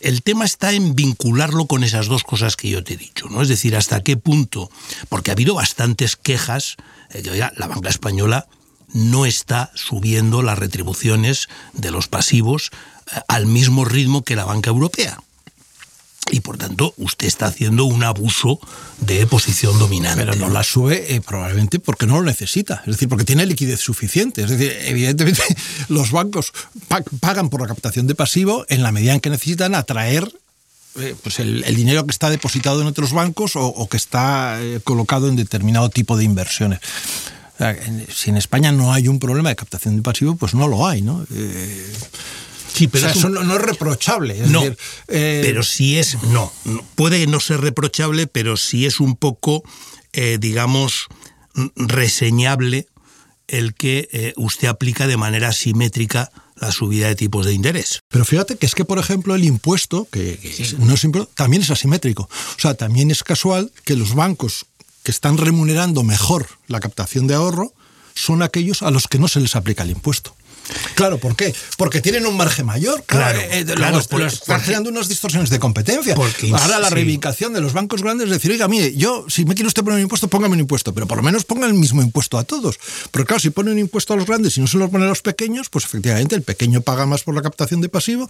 El 0.00 0.22
tema 0.22 0.46
está 0.46 0.72
en 0.72 0.94
vincularlo 0.94 1.66
con 1.66 1.84
esas 1.84 2.06
dos 2.06 2.24
cosas 2.24 2.56
que 2.56 2.70
yo 2.70 2.82
te 2.82 2.94
he 2.94 2.96
dicho, 2.96 3.28
¿no? 3.28 3.42
Es 3.42 3.48
decir, 3.48 3.76
hasta 3.76 4.02
qué 4.02 4.16
punto, 4.16 4.70
porque 5.10 5.30
ha 5.30 5.34
habido 5.34 5.54
bastantes 5.54 6.16
quejas 6.16 6.76
de 7.12 7.22
que, 7.22 7.36
la 7.36 7.66
banca 7.66 7.90
española 7.90 8.48
no 8.92 9.26
está 9.26 9.70
subiendo 9.74 10.42
las 10.42 10.58
retribuciones 10.58 11.48
de 11.74 11.90
los 11.90 12.08
pasivos 12.08 12.70
eh, 13.12 13.20
al 13.28 13.46
mismo 13.46 13.84
ritmo 13.84 14.24
que 14.24 14.36
la 14.36 14.46
banca 14.46 14.70
europea 14.70 15.18
y 16.30 16.40
por 16.40 16.58
tanto 16.58 16.94
usted 16.96 17.26
está 17.26 17.46
haciendo 17.46 17.84
un 17.84 18.04
abuso 18.04 18.60
de 19.00 19.26
posición 19.26 19.78
dominante. 19.78 20.24
Pero 20.24 20.36
no 20.36 20.48
la 20.48 20.62
sube 20.62 21.14
eh, 21.14 21.20
probablemente 21.20 21.78
porque 21.78 22.06
no 22.06 22.16
lo 22.16 22.24
necesita, 22.24 22.82
es 22.86 22.92
decir, 22.94 23.08
porque 23.08 23.24
tiene 23.24 23.46
liquidez 23.46 23.80
suficiente. 23.80 24.42
Es 24.42 24.50
decir, 24.50 24.76
evidentemente 24.82 25.42
los 25.88 26.10
bancos 26.10 26.52
pagan 27.20 27.48
por 27.48 27.60
la 27.60 27.66
captación 27.66 28.06
de 28.06 28.14
pasivo 28.14 28.64
en 28.68 28.82
la 28.82 28.92
medida 28.92 29.14
en 29.14 29.20
que 29.20 29.30
necesitan 29.30 29.74
atraer 29.74 30.30
eh, 30.98 31.14
pues 31.22 31.38
el, 31.38 31.62
dinero 31.74 32.04
que 32.04 32.10
está 32.10 32.30
depositado 32.30 32.80
en 32.80 32.88
otros 32.88 33.12
bancos 33.12 33.52
o, 33.54 33.88
que 33.88 33.96
está 33.96 34.60
eh, 34.60 34.80
colocado 34.82 35.28
en 35.28 35.36
determinado 35.36 35.88
tipo 35.88 36.16
de 36.16 36.24
inversiones. 36.24 36.80
si 38.12 38.30
en 38.30 38.36
España 38.36 38.72
no 38.72 38.92
hay 38.92 39.08
un 39.08 39.18
problema 39.18 39.50
de 39.50 39.56
captación 39.56 39.96
de 39.96 40.02
pasivo, 40.02 40.36
pues 40.36 40.54
no 40.54 40.66
lo 40.66 40.86
hay, 40.86 41.02
¿no? 41.02 41.24
Sí, 42.72 42.88
pero 42.88 43.08
eso 43.08 43.28
no, 43.28 43.54
es 43.54 43.62
reprochable. 43.62 44.36
no, 44.46 44.62
eh, 45.08 45.40
pero 45.42 45.62
sí 45.62 45.98
es. 45.98 46.22
No, 46.24 46.52
puede 46.94 47.26
no 47.26 47.40
ser 47.40 47.60
reprochable, 47.60 48.26
pero 48.26 48.56
sí 48.56 48.86
es 48.86 49.00
un 49.00 49.16
poco, 49.16 49.62
eh, 50.12 50.38
digamos, 50.40 51.06
reseñable 51.76 52.86
el 53.48 53.74
que 53.74 54.08
eh, 54.12 54.32
usted 54.36 54.68
aplica 54.68 55.06
de 55.06 55.16
manera 55.16 55.52
simétrica 55.52 56.30
la 56.56 56.70
subida 56.72 57.08
de 57.08 57.16
tipos 57.16 57.46
de 57.46 57.54
interés. 57.54 58.00
Pero 58.08 58.24
fíjate 58.24 58.56
que 58.56 58.66
es 58.66 58.74
que, 58.74 58.84
por 58.84 58.98
ejemplo, 58.98 59.34
el 59.34 59.44
impuesto, 59.44 60.06
que, 60.10 60.38
no 60.78 60.94
es, 60.94 61.06
también 61.34 61.62
es 61.62 61.70
asimétrico. 61.70 62.24
O 62.24 62.60
sea, 62.60 62.74
también 62.74 63.10
es 63.10 63.24
casual 63.24 63.72
que 63.84 63.96
los 63.96 64.14
bancos 64.14 64.66
que 65.02 65.10
están 65.10 65.38
remunerando 65.38 66.02
mejor 66.02 66.46
la 66.68 66.80
captación 66.80 67.26
de 67.26 67.34
ahorro 67.34 67.72
son 68.14 68.42
aquellos 68.42 68.82
a 68.82 68.90
los 68.90 69.08
que 69.08 69.18
no 69.18 69.28
se 69.28 69.40
les 69.40 69.56
aplica 69.56 69.82
el 69.82 69.90
impuesto. 69.90 70.36
Claro, 70.94 71.18
¿por 71.18 71.36
qué? 71.36 71.54
Porque 71.76 72.00
tienen 72.00 72.26
un 72.26 72.36
margen 72.36 72.66
mayor. 72.66 73.02
Claro, 73.06 73.38
eh, 73.40 73.64
claro, 73.64 73.98
están 73.98 74.60
generando 74.60 74.90
unas 74.90 75.08
distorsiones 75.08 75.50
de 75.50 75.58
competencia. 75.58 76.14
Porque, 76.14 76.52
Ahora 76.52 76.78
la 76.78 76.90
reivindicación 76.90 77.52
de 77.52 77.60
los 77.60 77.72
bancos 77.72 78.02
grandes 78.02 78.26
es 78.26 78.32
decir, 78.32 78.50
oiga, 78.50 78.68
mire, 78.68 78.94
yo, 78.94 79.24
si 79.28 79.44
me 79.44 79.54
quiere 79.54 79.68
usted 79.68 79.82
poner 79.82 79.96
un 79.96 80.02
impuesto, 80.02 80.28
póngame 80.28 80.54
un 80.54 80.60
impuesto, 80.60 80.92
pero 80.92 81.06
por 81.06 81.16
lo 81.18 81.22
menos 81.22 81.44
ponga 81.44 81.66
el 81.66 81.74
mismo 81.74 82.02
impuesto 82.02 82.38
a 82.38 82.44
todos. 82.44 82.78
Pero 83.10 83.24
claro, 83.24 83.40
si 83.40 83.50
pone 83.50 83.70
un 83.70 83.78
impuesto 83.78 84.12
a 84.12 84.16
los 84.16 84.26
grandes 84.26 84.56
y 84.58 84.60
no 84.60 84.66
se 84.66 84.78
lo 84.78 84.90
pone 84.90 85.04
a 85.04 85.08
los 85.08 85.22
pequeños, 85.22 85.68
pues 85.70 85.84
efectivamente 85.84 86.34
el 86.34 86.42
pequeño 86.42 86.80
paga 86.82 87.06
más 87.06 87.22
por 87.22 87.34
la 87.34 87.42
captación 87.42 87.80
de 87.80 87.88
pasivo, 87.88 88.28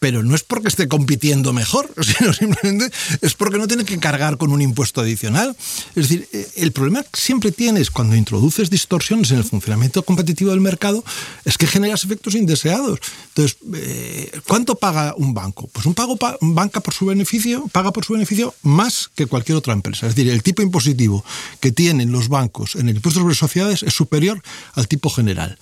pero 0.00 0.22
no 0.22 0.34
es 0.34 0.42
porque 0.42 0.68
esté 0.68 0.88
compitiendo 0.88 1.52
mejor, 1.52 1.92
sino 2.00 2.32
simplemente 2.32 2.90
es 3.20 3.34
porque 3.34 3.58
no 3.58 3.68
tiene 3.68 3.84
que 3.84 3.98
cargar 3.98 4.38
con 4.38 4.50
un 4.50 4.62
impuesto 4.62 5.02
adicional. 5.02 5.54
Es 5.94 6.08
decir, 6.08 6.26
eh, 6.32 6.48
el 6.56 6.72
problema 6.72 7.02
que 7.02 7.20
siempre 7.20 7.52
tienes 7.52 7.90
cuando 7.90 8.16
introduces 8.16 8.70
distorsiones 8.70 9.30
en 9.30 9.38
el 9.38 9.44
funcionamiento 9.44 10.02
competitivo 10.02 10.50
del 10.50 10.60
mercado 10.60 11.04
es 11.44 11.58
que 11.58 11.66
generas 11.66 12.02
efectos 12.02 12.34
indeseados. 12.34 12.98
Entonces, 13.28 13.58
eh, 13.74 14.40
¿cuánto 14.48 14.74
paga 14.74 15.14
un 15.16 15.34
banco? 15.34 15.68
Pues 15.68 15.84
un 15.84 15.94
pago 15.94 16.18
banca 16.40 16.80
por 16.80 16.94
su 16.94 17.04
beneficio, 17.04 17.66
paga 17.70 17.92
por 17.92 18.04
su 18.04 18.14
beneficio 18.14 18.54
más 18.62 19.10
que 19.14 19.26
cualquier 19.26 19.58
otra 19.58 19.74
empresa. 19.74 20.06
Es 20.06 20.14
decir, 20.14 20.32
el 20.32 20.42
tipo 20.42 20.62
impositivo 20.62 21.22
que 21.60 21.72
tienen 21.72 22.10
los 22.10 22.28
bancos 22.28 22.74
en 22.74 22.88
el 22.88 22.96
impuesto 22.96 23.20
sobre 23.20 23.34
sociedades 23.34 23.82
es 23.82 23.92
superior 23.92 24.42
al 24.72 24.88
tipo 24.88 25.10
general. 25.10 25.58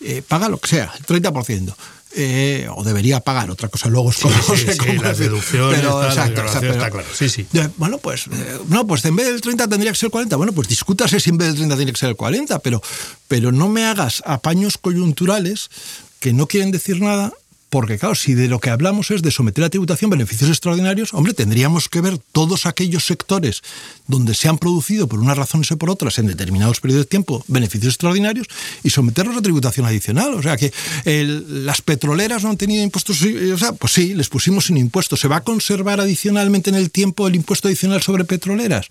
Eh, 0.00 0.22
paga 0.26 0.48
lo 0.48 0.58
que 0.58 0.68
sea, 0.68 0.92
el 0.98 1.04
30%. 1.04 1.74
Eh, 2.12 2.66
o 2.74 2.82
debería 2.82 3.20
pagar, 3.20 3.52
otra 3.52 3.68
cosa 3.68 3.88
luego 3.88 4.10
es 4.10 4.16
como 4.18 4.34
sí, 4.56 4.66
la 5.00 5.14
deducción 5.14 5.70
pero, 5.70 6.04
exacto, 6.04 6.44
está 6.44 6.90
claro. 6.90 7.06
Sí, 7.14 7.28
sí. 7.28 7.46
Bueno, 7.76 7.98
pues 7.98 8.26
eh, 8.26 8.58
no, 8.68 8.84
pues 8.84 9.04
en 9.04 9.14
vez 9.14 9.26
del 9.26 9.40
30 9.40 9.68
tendría 9.68 9.92
que 9.92 9.98
ser 9.98 10.08
el 10.08 10.10
40. 10.10 10.34
Bueno, 10.34 10.52
pues 10.52 10.66
discútase 10.66 11.20
si 11.20 11.30
en 11.30 11.38
vez 11.38 11.48
del 11.48 11.56
30 11.58 11.76
tiene 11.76 11.92
que 11.92 11.98
ser 11.98 12.08
el 12.08 12.16
40, 12.16 12.58
pero, 12.58 12.82
pero 13.28 13.52
no 13.52 13.68
me 13.68 13.84
hagas 13.84 14.24
apaños 14.26 14.76
coyunturales 14.76 15.70
que 16.18 16.32
no 16.32 16.48
quieren 16.48 16.72
decir 16.72 17.00
nada 17.00 17.32
porque 17.70 17.98
claro, 17.98 18.16
si 18.16 18.34
de 18.34 18.48
lo 18.48 18.58
que 18.58 18.70
hablamos 18.70 19.10
es 19.12 19.22
de 19.22 19.30
someter 19.30 19.64
a 19.64 19.70
tributación 19.70 20.10
beneficios 20.10 20.50
extraordinarios, 20.50 21.14
hombre, 21.14 21.32
tendríamos 21.34 21.88
que 21.88 22.00
ver 22.00 22.18
todos 22.32 22.66
aquellos 22.66 23.06
sectores 23.06 23.62
donde 24.08 24.34
se 24.34 24.48
han 24.48 24.58
producido 24.58 25.06
por 25.06 25.20
unas 25.20 25.38
razones 25.38 25.70
o 25.70 25.78
por 25.78 25.88
otras 25.88 26.18
en 26.18 26.26
determinados 26.26 26.80
periodos 26.80 27.06
de 27.06 27.08
tiempo 27.08 27.44
beneficios 27.46 27.94
extraordinarios 27.94 28.48
y 28.82 28.90
someterlos 28.90 29.36
a 29.36 29.42
tributación 29.42 29.86
adicional. 29.86 30.34
O 30.34 30.42
sea 30.42 30.56
que 30.56 30.72
las 31.04 31.80
petroleras 31.80 32.42
no 32.42 32.50
han 32.50 32.56
tenido 32.56 32.82
impuestos, 32.82 33.22
o 33.22 33.58
sea, 33.58 33.72
pues 33.72 33.92
sí, 33.92 34.14
les 34.14 34.28
pusimos 34.28 34.68
un 34.70 34.76
impuesto. 34.76 35.16
¿Se 35.16 35.28
va 35.28 35.36
a 35.36 35.44
conservar 35.44 36.00
adicionalmente 36.00 36.70
en 36.70 36.76
el 36.76 36.90
tiempo 36.90 37.28
el 37.28 37.36
impuesto 37.36 37.68
adicional 37.68 38.02
sobre 38.02 38.24
petroleras? 38.24 38.88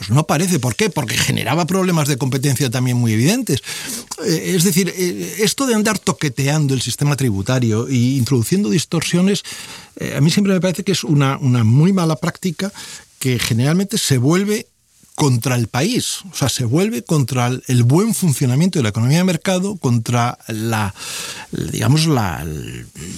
Pues 0.00 0.08
no 0.08 0.26
parece. 0.26 0.58
¿Por 0.58 0.76
qué? 0.76 0.88
Porque 0.88 1.14
generaba 1.14 1.66
problemas 1.66 2.08
de 2.08 2.16
competencia 2.16 2.70
también 2.70 2.96
muy 2.96 3.12
evidentes. 3.12 3.62
Eh, 4.24 4.54
es 4.56 4.64
decir, 4.64 4.90
eh, 4.96 5.34
esto 5.40 5.66
de 5.66 5.74
andar 5.74 5.98
toqueteando 5.98 6.72
el 6.72 6.80
sistema 6.80 7.16
tributario 7.16 7.86
e 7.86 7.96
introduciendo 7.96 8.70
distorsiones, 8.70 9.42
eh, 9.96 10.14
a 10.16 10.22
mí 10.22 10.30
siempre 10.30 10.54
me 10.54 10.60
parece 10.62 10.84
que 10.84 10.92
es 10.92 11.04
una, 11.04 11.36
una 11.36 11.64
muy 11.64 11.92
mala 11.92 12.16
práctica 12.16 12.72
que 13.18 13.38
generalmente 13.38 13.98
se 13.98 14.16
vuelve 14.16 14.68
contra 15.14 15.56
el 15.56 15.66
país, 15.66 16.20
o 16.32 16.34
sea, 16.34 16.48
se 16.48 16.64
vuelve 16.64 17.02
contra 17.02 17.50
el 17.66 17.82
buen 17.82 18.14
funcionamiento 18.14 18.78
de 18.78 18.84
la 18.84 18.88
economía 18.88 19.18
de 19.18 19.24
mercado, 19.24 19.76
contra 19.76 20.38
la, 20.48 20.94
digamos, 21.52 22.06
la, 22.06 22.46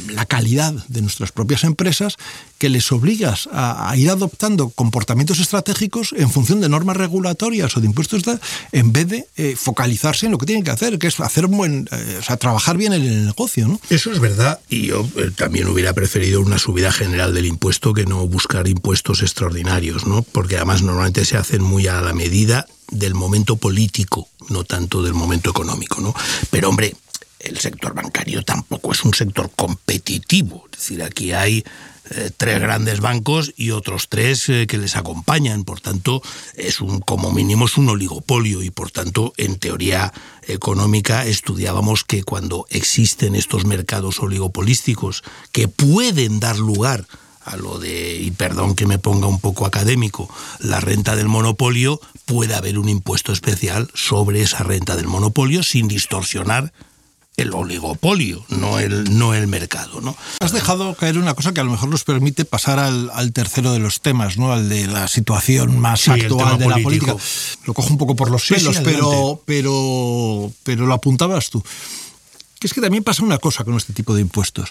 la 0.09 0.27
calidad 0.27 0.75
de 0.89 1.03
nuestras 1.03 1.31
propias 1.31 1.65
empresas, 1.65 2.17
que 2.63 2.69
les 2.69 2.93
obligas 2.93 3.49
a, 3.53 3.93
ir 3.97 4.09
adoptando 4.09 4.69
comportamientos 4.69 5.41
estratégicos 5.41 6.15
en 6.17 6.31
función 6.31 6.61
de 6.61 6.69
normas 6.69 6.97
regulatorias 6.97 7.77
o 7.77 7.81
de 7.81 7.87
impuestos, 7.87 8.23
en 8.71 8.93
vez 8.93 9.09
de 9.09 9.27
eh, 9.37 9.57
focalizarse 9.57 10.27
en 10.27 10.33
lo 10.33 10.39
que 10.39 10.47
tienen 10.47 10.63
que 10.63 10.71
hacer, 10.71 10.97
que 11.01 11.09
es 11.09 11.19
hacer 11.19 11.49
buen, 11.49 11.89
eh, 11.91 12.19
o 12.21 12.23
sea, 12.23 12.37
trabajar 12.37 12.77
bien 12.77 12.93
en 12.93 13.03
el 13.03 13.27
negocio, 13.27 13.67
¿no? 13.67 13.81
Eso 13.91 14.13
es 14.13 14.21
verdad, 14.21 14.61
y 14.69 14.87
yo 14.87 15.09
eh, 15.17 15.33
también 15.35 15.67
hubiera 15.67 15.93
preferido 15.93 16.41
una 16.41 16.57
subida 16.57 16.93
general 16.93 17.35
del 17.35 17.47
impuesto 17.47 17.95
que 17.95 18.07
no 18.07 18.29
buscar 18.29 18.69
impuestos 18.69 19.23
extraordinarios, 19.23 20.07
¿no? 20.07 20.23
Porque 20.23 20.55
además 20.55 20.83
normalmente 20.83 21.25
se 21.25 21.37
hacen 21.37 21.63
muy 21.65 21.89
a 21.99 22.03
la 22.03 22.13
medida 22.13 22.67
del 22.91 23.15
momento 23.15 23.57
político, 23.57 24.29
no 24.49 24.65
tanto 24.65 25.03
del 25.03 25.15
momento 25.15 25.51
económico, 25.51 26.01
¿no? 26.01 26.15
Pero 26.51 26.69
hombre, 26.69 26.95
el 27.41 27.59
sector 27.59 27.95
bancario 27.95 28.45
tampoco 28.45 28.93
es 28.93 29.05
un 29.05 29.15
sector 29.15 29.51
competitivo, 29.55 30.65
es 30.73 30.79
decir, 30.79 31.03
aquí 31.03 31.33
hay 31.33 31.65
eh, 32.11 32.31
tres 32.37 32.61
grandes 32.61 33.01
bancos 33.01 33.53
y 33.57 33.71
otros 33.71 34.09
tres 34.09 34.49
eh, 34.49 34.67
que 34.67 34.77
les 34.77 34.97
acompañan, 34.97 35.65
por 35.65 35.81
tanto, 35.81 36.21
es 36.57 36.81
un 36.81 37.01
como 37.01 37.31
mínimo 37.31 37.67
es 37.67 37.77
un 37.79 37.89
oligopolio 37.89 38.63
y 38.63 38.71
por 38.71 38.91
tanto, 38.91 39.33
en 39.37 39.59
teoría 39.59 40.13
económica 40.43 41.25
estudiábamos 41.25 42.05
que 42.05 42.25
cuando 42.25 42.67
existen 42.71 43.37
estos 43.37 43.65
mercados 43.65 44.19
oligopolísticos 44.19 45.23
que 45.53 45.69
pueden 45.69 46.41
dar 46.41 46.59
lugar 46.59 47.07
a 47.07 47.22
lo 47.57 47.79
de, 47.79 48.17
y 48.17 48.31
perdón 48.31 48.75
que 48.75 48.87
me 48.87 48.99
ponga 48.99 49.27
un 49.27 49.41
poco 49.41 49.67
académico, 49.67 50.29
la 50.59 50.81
renta 50.81 51.17
del 51.17 51.29
monopolio, 51.29 52.01
puede 52.25 52.55
haber 52.55 52.79
un 52.79 52.89
impuesto 52.89 53.33
especial 53.33 53.91
sobre 53.95 54.43
esa 54.43 54.63
renta 54.63 54.97
del 54.97 55.07
monopolio 55.07 55.63
sin 55.63 55.89
distorsionar 55.89 56.73
el 57.37 57.55
oligopolio, 57.55 58.45
no 58.49 58.79
el, 58.79 59.17
no 59.17 59.35
el 59.35 59.47
mercado. 59.47 60.01
¿no? 60.01 60.17
Has 60.41 60.53
dejado 60.53 60.95
caer 60.95 61.19
una 61.19 61.35
cosa 61.35 61.53
que 61.53 61.61
a 61.61 61.65
lo 61.65 61.71
mejor 61.71 61.89
nos 61.89 62.05
permite 62.05 62.45
pasar 62.45 62.79
al, 62.79 63.33
tercero 63.33 63.73
de 63.73 63.79
los 63.79 64.01
temas, 64.01 64.37
¿no? 64.37 64.53
al 64.53 64.69
de 64.69 64.87
la 64.87 65.09
situación 65.09 65.79
más 65.79 66.09
actual 66.09 66.59
de 66.59 66.69
la 66.69 66.79
política. 66.79 67.17
Lo 67.65 67.75
cojo 67.75 67.89
un 67.89 67.99
poco 67.99 68.17
por 68.17 68.31
los 68.31 68.47
pelos, 68.47 68.79
pero, 68.85 69.43
pero, 69.47 70.53
pero 70.63 70.87
lo 70.87 70.95
apuntabas 70.95 71.51
tú. 71.51 71.63
Que 72.59 72.67
es 72.67 72.75
que 72.75 72.81
también 72.81 73.03
pasa 73.03 73.25
una 73.25 73.39
cosa 73.39 73.65
con 73.65 73.77
este 73.77 73.93
tipo 73.93 74.15
de 74.15 74.21
impuestos, 74.21 74.71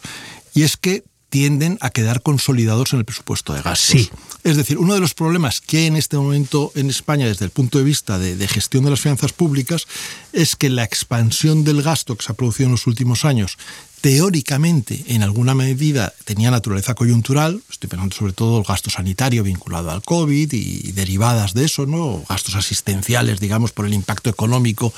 y 0.54 0.64
es 0.64 0.78
que 0.78 1.04
tienden 1.32 1.78
a 1.80 1.90
quedar 1.92 2.22
consolidados 2.22 2.92
en 2.92 3.00
el 3.00 3.06
presupuesto 3.06 3.54
de 3.54 3.62
gastos. 3.62 4.02
Sí. 4.02 4.10
Es 4.44 4.58
decir, 4.58 4.78
uno 4.78 4.94
de 4.94 5.00
los 5.00 5.14
problemas 5.14 5.62
que 5.62 5.78
hay 5.78 5.86
en 5.86 5.96
este 5.96 6.18
momento 6.18 6.74
en 6.76 6.90
España 6.90 7.26
desde 7.26 7.46
el 7.46 7.52
punto 7.52 7.78
de 7.78 7.86
vista 7.86 8.20
de, 8.20 8.48
gestión 8.50 8.84
de 8.84 8.90
las 8.90 9.00
finanzas 9.00 9.32
públicas 9.32 9.88
es 10.34 10.58
que 10.58 10.70
la 10.70 10.84
expansión 10.84 11.64
del 11.64 11.84
gasto 11.84 12.18
que 12.18 12.26
se 12.26 12.34
ha 12.34 12.36
producido 12.36 12.68
en 12.68 12.74
los 12.74 12.86
últimos 12.86 13.24
años 13.24 13.58
teóricamente, 14.02 15.06
en 15.08 15.22
alguna 15.22 15.54
medida, 15.56 16.12
tenía 16.26 16.52
naturaleza 16.52 16.96
coyuntural, 16.96 17.62
estoy 17.70 17.88
pensando 17.88 18.16
sobre 18.16 18.34
todo 18.34 18.58
el 18.58 18.66
gasto 18.66 18.90
sanitario 18.90 19.44
vinculado 19.44 19.92
al 19.92 20.02
COVID 20.02 20.52
y 20.52 20.92
derivadas 20.92 21.54
de 21.54 21.66
eso, 21.66 21.86
¿no? 21.86 22.24
gastos 22.28 22.56
asistenciales, 22.56 23.40
digamos, 23.40 23.72
por 23.72 23.86
el 23.86 23.94
impacto 23.94 24.30
económico 24.30 24.92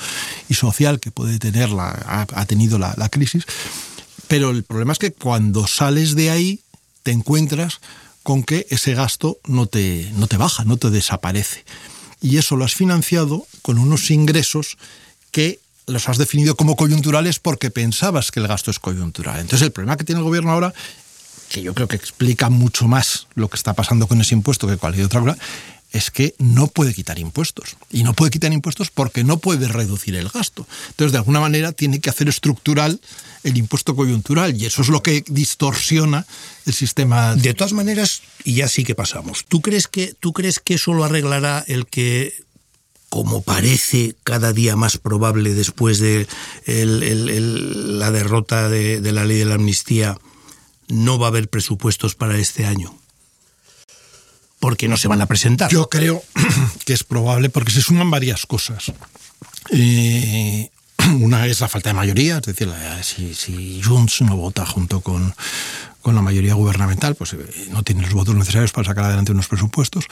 y 0.48 0.54
social 0.54 1.00
que 1.00 1.10
puede 1.10 1.38
tener 1.38 1.68
la, 1.68 2.26
ha, 2.32 2.46
tenido 2.46 2.78
la 2.78 3.08
crisis, 3.10 3.44
pero 4.28 4.50
el 4.50 4.64
problema 4.64 4.92
es 4.92 4.98
que 4.98 5.12
cuando 5.12 5.66
sales 5.66 6.14
de 6.14 6.30
ahí 6.30 6.60
te 7.02 7.12
encuentras 7.12 7.80
con 8.22 8.42
que 8.42 8.66
ese 8.70 8.94
gasto 8.94 9.38
no 9.46 9.66
te, 9.66 10.10
no 10.16 10.26
te 10.26 10.36
baja, 10.36 10.64
no 10.64 10.76
te 10.76 10.90
desaparece. 10.90 11.64
Y 12.20 12.38
eso 12.38 12.56
lo 12.56 12.64
has 12.64 12.74
financiado 12.74 13.46
con 13.62 13.78
unos 13.78 14.10
ingresos 14.10 14.78
que 15.30 15.60
los 15.86 16.08
has 16.08 16.16
definido 16.16 16.56
como 16.56 16.76
coyunturales 16.76 17.38
porque 17.38 17.70
pensabas 17.70 18.30
que 18.30 18.40
el 18.40 18.48
gasto 18.48 18.70
es 18.70 18.78
coyuntural. 18.78 19.40
Entonces 19.40 19.66
el 19.66 19.72
problema 19.72 19.96
que 19.98 20.04
tiene 20.04 20.20
el 20.20 20.24
gobierno 20.24 20.50
ahora, 20.50 20.72
que 21.50 21.60
yo 21.60 21.74
creo 21.74 21.86
que 21.86 21.96
explica 21.96 22.48
mucho 22.48 22.88
más 22.88 23.26
lo 23.34 23.48
que 23.48 23.56
está 23.56 23.74
pasando 23.74 24.06
con 24.06 24.20
ese 24.20 24.34
impuesto 24.34 24.66
que 24.66 24.78
cualquier 24.78 25.06
otra 25.06 25.20
cosa, 25.20 25.36
es 25.94 26.10
que 26.10 26.34
no 26.38 26.66
puede 26.66 26.92
quitar 26.92 27.20
impuestos. 27.20 27.76
Y 27.88 28.02
no 28.02 28.14
puede 28.14 28.32
quitar 28.32 28.52
impuestos 28.52 28.90
porque 28.90 29.22
no 29.22 29.38
puede 29.38 29.68
reducir 29.68 30.16
el 30.16 30.28
gasto. 30.28 30.66
Entonces, 30.88 31.12
de 31.12 31.18
alguna 31.18 31.38
manera, 31.38 31.70
tiene 31.70 32.00
que 32.00 32.10
hacer 32.10 32.28
estructural 32.28 33.00
el 33.44 33.56
impuesto 33.56 33.94
coyuntural 33.94 34.60
y 34.60 34.66
eso 34.66 34.82
es 34.82 34.88
lo 34.88 35.02
que 35.04 35.22
distorsiona 35.28 36.26
el 36.66 36.74
sistema. 36.74 37.36
De 37.36 37.54
todas 37.54 37.74
maneras, 37.74 38.22
y 38.42 38.54
ya 38.54 38.68
sí 38.68 38.82
que 38.82 38.96
pasamos, 38.96 39.44
¿tú 39.46 39.60
crees 39.60 39.86
que, 39.86 40.14
tú 40.18 40.32
crees 40.32 40.58
que 40.58 40.74
eso 40.74 40.94
lo 40.94 41.04
arreglará 41.04 41.64
el 41.68 41.86
que 41.86 42.34
como 43.08 43.42
parece 43.42 44.16
cada 44.24 44.52
día 44.52 44.74
más 44.74 44.98
probable 44.98 45.54
después 45.54 46.00
de 46.00 46.26
la 46.66 48.10
derrota 48.10 48.68
de 48.68 49.12
la 49.12 49.24
ley 49.24 49.38
de 49.38 49.44
la 49.44 49.54
amnistía, 49.54 50.18
no 50.88 51.20
va 51.20 51.26
a 51.26 51.28
haber 51.28 51.48
presupuestos 51.48 52.16
para 52.16 52.36
este 52.38 52.66
año? 52.66 52.98
Porque 54.64 54.88
no 54.88 54.96
se 54.96 55.08
van 55.08 55.20
a 55.20 55.26
presentar. 55.26 55.70
Yo 55.70 55.90
creo 55.90 56.22
que 56.86 56.94
es 56.94 57.04
probable 57.04 57.50
porque 57.50 57.70
se 57.70 57.82
suman 57.82 58.10
varias 58.10 58.46
cosas. 58.46 58.94
Eh, 59.70 60.70
una 61.20 61.46
es 61.46 61.60
la 61.60 61.68
falta 61.68 61.90
de 61.90 61.94
mayoría, 61.94 62.38
es 62.38 62.46
decir, 62.46 62.72
si, 63.02 63.34
si 63.34 63.82
Junts 63.82 64.22
no 64.22 64.38
vota 64.38 64.64
junto 64.64 65.02
con, 65.02 65.34
con 66.00 66.14
la 66.14 66.22
mayoría 66.22 66.54
gubernamental, 66.54 67.14
pues 67.14 67.34
eh, 67.34 67.68
no 67.72 67.82
tiene 67.82 68.00
los 68.04 68.14
votos 68.14 68.34
necesarios 68.36 68.72
para 68.72 68.86
sacar 68.86 69.04
adelante 69.04 69.32
unos 69.32 69.48
presupuestos. 69.48 70.06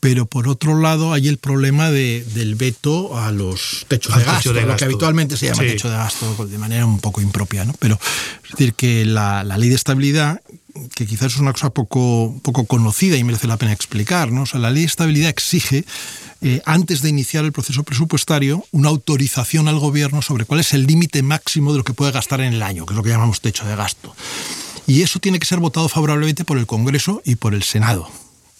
Pero 0.00 0.24
por 0.24 0.48
otro 0.48 0.80
lado 0.80 1.12
hay 1.12 1.28
el 1.28 1.36
problema 1.36 1.90
de, 1.90 2.24
del 2.32 2.54
veto 2.54 3.18
a 3.18 3.30
los 3.32 3.84
techos 3.86 4.16
de 4.16 4.24
gasto, 4.24 4.54
lo 4.54 4.76
que 4.78 4.84
habitualmente 4.86 5.36
se 5.36 5.48
llama 5.48 5.60
techo 5.60 5.90
de 5.90 5.96
gasto 5.98 6.46
de 6.46 6.56
manera 6.56 6.86
un 6.86 7.00
poco 7.00 7.20
impropia. 7.20 7.66
¿no? 7.66 7.74
Pero 7.78 7.98
es 8.44 8.50
decir, 8.52 8.72
que 8.72 9.04
la, 9.04 9.44
la 9.44 9.58
ley 9.58 9.68
de 9.68 9.74
estabilidad 9.74 10.40
que 10.94 11.06
quizás 11.06 11.34
es 11.34 11.38
una 11.38 11.52
cosa 11.52 11.70
poco, 11.70 12.34
poco 12.42 12.64
conocida 12.64 13.16
y 13.16 13.24
merece 13.24 13.46
la 13.46 13.56
pena 13.56 13.72
explicar. 13.72 14.32
¿no? 14.32 14.42
O 14.42 14.46
sea, 14.46 14.60
la 14.60 14.70
ley 14.70 14.82
de 14.82 14.86
estabilidad 14.86 15.30
exige, 15.30 15.84
eh, 16.40 16.62
antes 16.66 17.02
de 17.02 17.08
iniciar 17.08 17.44
el 17.44 17.52
proceso 17.52 17.82
presupuestario, 17.82 18.64
una 18.72 18.88
autorización 18.88 19.68
al 19.68 19.78
gobierno 19.78 20.22
sobre 20.22 20.44
cuál 20.44 20.60
es 20.60 20.72
el 20.72 20.86
límite 20.86 21.22
máximo 21.22 21.72
de 21.72 21.78
lo 21.78 21.84
que 21.84 21.94
puede 21.94 22.12
gastar 22.12 22.40
en 22.40 22.54
el 22.54 22.62
año, 22.62 22.86
que 22.86 22.94
es 22.94 22.96
lo 22.96 23.02
que 23.02 23.10
llamamos 23.10 23.40
techo 23.40 23.66
de 23.66 23.76
gasto. 23.76 24.14
Y 24.86 25.02
eso 25.02 25.20
tiene 25.20 25.38
que 25.38 25.46
ser 25.46 25.60
votado 25.60 25.88
favorablemente 25.88 26.44
por 26.44 26.58
el 26.58 26.66
Congreso 26.66 27.22
y 27.24 27.36
por 27.36 27.54
el 27.54 27.62
Senado 27.62 28.08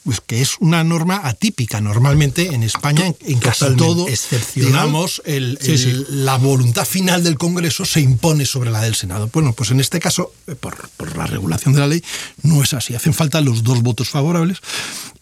pues 0.05 0.21
que 0.21 0.41
es 0.41 0.57
una 0.61 0.83
norma 0.83 1.21
atípica. 1.25 1.81
Normalmente 1.81 2.55
en 2.55 2.63
España, 2.63 3.13
en, 3.21 3.39
casi 3.39 3.77
todo, 3.77 4.07
digamos, 4.55 5.23
la 5.27 6.37
voluntad 6.39 6.87
final 6.87 7.23
del 7.23 7.37
Congreso 7.37 7.85
se 7.85 8.01
impone 8.01 8.47
sobre 8.47 8.71
la 8.71 8.81
del 8.81 8.95
Senado. 8.95 9.29
Bueno, 9.33 9.53
pues 9.53 9.71
en 9.71 9.81
este 9.81 10.01
caso, 10.01 10.33
eh, 10.47 10.55
por, 10.55 10.91
la 11.17 11.27
regulación 11.27 11.75
de 11.75 11.81
la 11.81 11.87
ley, 11.87 12.03
no 12.43 12.63
es 12.63 12.73
así. 12.73 12.95
Hacen 12.95 13.15
falta 13.15 13.41
los 13.41 13.63
dos 13.63 13.83
votos 13.83 14.09
favorables. 14.09 14.59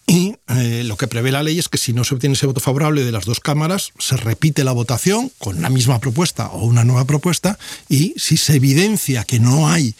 Y 0.06 0.36
eh, 0.48 0.84
lo 0.84 0.96
que 0.96 1.06
prevé 1.06 1.30
la 1.32 1.42
ley 1.42 1.58
es 1.58 1.68
que 1.68 1.76
si 1.76 1.92
no 1.92 2.02
se 2.02 2.14
obtiene 2.14 2.34
ese 2.34 2.46
voto 2.46 2.60
favorable 2.60 3.04
de 3.04 3.12
las 3.12 3.26
dos 3.26 3.40
cámaras, 3.40 3.92
se 3.98 4.16
repite 4.16 4.64
la 4.64 4.72
votación 4.72 5.30
con 5.36 5.60
la 5.60 5.68
misma 5.68 5.98
propuesta 5.98 6.48
o 6.48 6.64
una 6.64 6.82
nueva 6.82 7.04
propuesta 7.04 7.58
y 7.90 8.14
si 8.16 8.38
se 8.38 8.56
evidencia 8.56 9.24
que 9.24 9.38
no 9.38 9.68
hay 9.68 9.94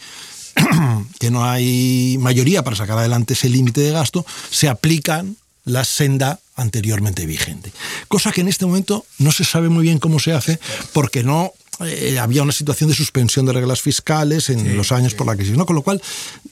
que 1.19 1.31
no 1.31 1.45
hay 1.45 2.17
mayoría 2.19 2.63
para 2.63 2.75
sacar 2.75 2.97
adelante 2.97 3.33
ese 3.33 3.49
límite 3.49 3.81
de 3.81 3.91
gasto, 3.91 4.25
se 4.49 4.69
aplican 4.69 5.35
la 5.65 5.83
senda 5.83 6.39
anteriormente 6.55 7.25
vigente. 7.25 7.71
Cosa 8.07 8.31
que 8.31 8.41
en 8.41 8.47
este 8.47 8.65
momento 8.65 9.05
no 9.17 9.31
se 9.31 9.45
sabe 9.45 9.69
muy 9.69 9.83
bien 9.83 9.99
cómo 9.99 10.19
se 10.19 10.33
hace 10.33 10.59
porque 10.93 11.23
no 11.23 11.53
eh, 11.81 12.19
había 12.19 12.43
una 12.43 12.51
situación 12.51 12.89
de 12.89 12.95
suspensión 12.95 13.45
de 13.45 13.53
reglas 13.53 13.81
fiscales 13.81 14.49
en 14.49 14.75
los 14.75 14.91
años 14.91 15.13
por 15.13 15.27
la 15.27 15.35
crisis, 15.35 15.55
¿no? 15.55 15.65
Con 15.65 15.75
lo 15.75 15.81
cual 15.81 16.01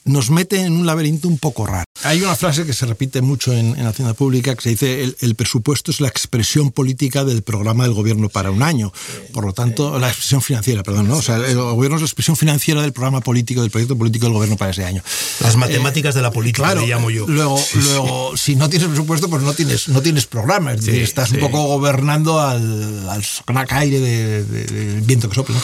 nos 0.04 0.30
mete 0.30 0.62
en 0.62 0.72
un 0.72 0.86
laberinto 0.86 1.28
un 1.28 1.38
poco 1.38 1.66
raro. 1.66 1.84
Hay 2.04 2.22
una 2.22 2.36
frase 2.36 2.64
que 2.64 2.72
se 2.72 2.86
repite 2.86 3.20
mucho 3.20 3.52
en, 3.52 3.78
en 3.78 3.86
Hacienda 3.86 4.14
Pública 4.14 4.54
que 4.54 4.62
se 4.62 4.70
dice 4.70 5.14
el, 5.20 5.34
presupuesto 5.34 5.90
es 5.90 6.00
la 6.00 6.08
expresión 6.08 6.70
política 6.70 7.24
del 7.24 7.42
programa 7.42 7.84
del 7.84 7.92
gobierno 7.92 8.28
para 8.28 8.50
un 8.50 8.62
año. 8.62 8.92
Por 9.32 9.44
lo 9.44 9.52
tanto, 9.52 9.98
la 9.98 10.08
expresión 10.08 10.40
financiera, 10.40 10.82
perdón, 10.82 11.08
¿no? 11.08 11.16
O 11.16 11.22
sea, 11.22 11.36
el 11.36 11.56
gobierno 11.56 11.96
es 11.96 12.02
la 12.02 12.06
expresión 12.06 12.36
financiera 12.36 12.82
del 12.82 12.92
programa 12.92 13.20
político, 13.20 13.62
del 13.62 13.70
proyecto 13.70 13.96
político 13.96 14.26
del 14.26 14.34
gobierno 14.34 14.56
para 14.56 14.70
ese 14.70 14.84
año. 14.84 15.02
Las 15.40 15.56
matemáticas 15.56 16.14
de 16.14 16.22
la 16.22 16.30
política, 16.30 16.74
le 16.74 16.86
llamo 16.86 17.10
yo. 17.10 17.26
Luego, 17.26 17.60
luego 17.74 18.36
si 18.36 18.56
no 18.56 18.68
tienes 18.68 18.88
presupuesto, 18.88 19.28
pues 19.28 19.42
no 19.42 19.52
tienes, 19.52 19.88
no 19.88 20.00
tienes 20.00 20.26
programa. 20.26 20.72
Es 20.72 20.84
decir, 20.84 21.02
estás 21.02 21.32
un 21.32 21.40
poco 21.40 21.62
gobernando 21.64 22.40
al, 22.40 23.08
al 23.08 23.66
aire 23.70 24.00
del 24.00 25.02
que 25.26 25.34
sopla. 25.34 25.56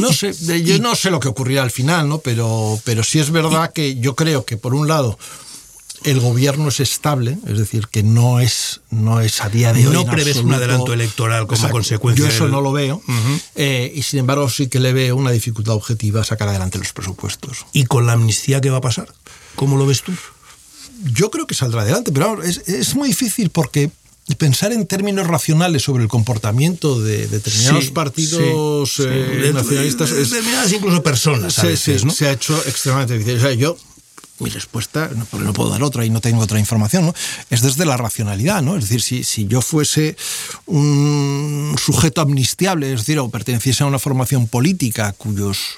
no 0.00 0.12
sé, 0.12 0.34
yo 0.62 0.78
no 0.78 0.94
sé 0.94 1.10
lo 1.10 1.20
que 1.20 1.28
ocurrirá 1.28 1.62
al 1.62 1.70
final, 1.70 2.08
¿no? 2.08 2.18
Pero, 2.18 2.80
pero 2.84 3.02
sí 3.02 3.18
es 3.18 3.30
verdad 3.30 3.72
que 3.72 3.96
yo 3.96 4.14
creo 4.14 4.44
que 4.44 4.56
por 4.56 4.74
un 4.74 4.88
lado 4.88 5.18
el 6.04 6.20
gobierno 6.20 6.68
es 6.68 6.80
estable, 6.80 7.38
es 7.46 7.58
decir, 7.58 7.88
que 7.88 8.02
no 8.02 8.40
es, 8.40 8.80
no 8.90 9.20
es 9.20 9.40
a 9.40 9.48
día 9.48 9.72
de 9.72 9.86
hoy. 9.86 9.94
No 9.94 10.04
prevés 10.04 10.36
un 10.36 10.52
adelanto 10.52 10.92
electoral 10.92 11.46
como 11.46 11.68
consecuencia. 11.70 12.24
Yo 12.24 12.30
eso 12.30 12.48
no 12.48 12.60
lo 12.60 12.72
veo. 12.72 13.02
Eh, 13.56 13.92
y 13.94 14.02
sin 14.02 14.20
embargo, 14.20 14.48
sí 14.48 14.68
que 14.68 14.80
le 14.80 14.92
veo 14.92 15.16
una 15.16 15.30
dificultad 15.30 15.74
objetiva 15.74 16.20
a 16.20 16.24
sacar 16.24 16.48
adelante 16.48 16.78
los 16.78 16.92
presupuestos. 16.92 17.66
¿Y 17.72 17.84
con 17.86 18.06
la 18.06 18.12
amnistía 18.12 18.60
qué 18.60 18.70
va 18.70 18.78
a 18.78 18.82
pasar? 18.82 19.08
¿Cómo 19.54 19.76
lo 19.76 19.86
ves 19.86 20.02
tú? 20.02 20.12
Yo 21.12 21.30
creo 21.30 21.46
que 21.46 21.54
saldrá 21.54 21.82
adelante, 21.82 22.12
pero 22.12 22.42
es, 22.42 22.58
es 22.68 22.94
muy 22.94 23.08
difícil 23.08 23.50
porque 23.50 23.90
pensar 24.34 24.72
en 24.72 24.86
términos 24.86 25.26
racionales 25.26 25.82
sobre 25.82 26.02
el 26.02 26.08
comportamiento 26.08 27.00
de 27.00 27.26
determinados 27.28 27.90
partidos 27.90 29.00
eh, 29.00 29.50
nacionalistas. 29.54 30.14
determinadas 30.14 30.72
incluso 30.72 31.02
personas. 31.02 31.58
A 31.58 31.64
veces, 31.64 32.04
¿no? 32.04 32.12
Se 32.12 32.28
ha 32.28 32.32
hecho 32.32 32.56
extremadamente 32.66 33.18
difícil. 33.18 33.38
O 33.38 33.40
sea, 33.40 33.52
yo 33.54 33.76
mi 34.40 34.50
respuesta, 34.50 35.10
porque 35.30 35.44
no 35.44 35.52
puedo 35.52 35.70
dar 35.70 35.82
otra 35.82 36.04
y 36.04 36.10
no 36.10 36.20
tengo 36.20 36.42
otra 36.42 36.58
información, 36.58 37.06
¿no? 37.06 37.14
es 37.50 37.62
desde 37.62 37.84
la 37.84 37.96
racionalidad. 37.96 38.62
¿no? 38.62 38.76
Es 38.76 38.84
decir, 38.84 39.02
si, 39.02 39.24
si 39.24 39.46
yo 39.46 39.60
fuese 39.60 40.16
un 40.66 41.74
sujeto 41.82 42.20
amnistiable, 42.20 42.92
es 42.92 43.00
decir, 43.00 43.18
o 43.18 43.28
perteneciese 43.30 43.82
a 43.82 43.86
una 43.86 43.98
formación 43.98 44.46
política 44.46 45.12
cuyos 45.12 45.76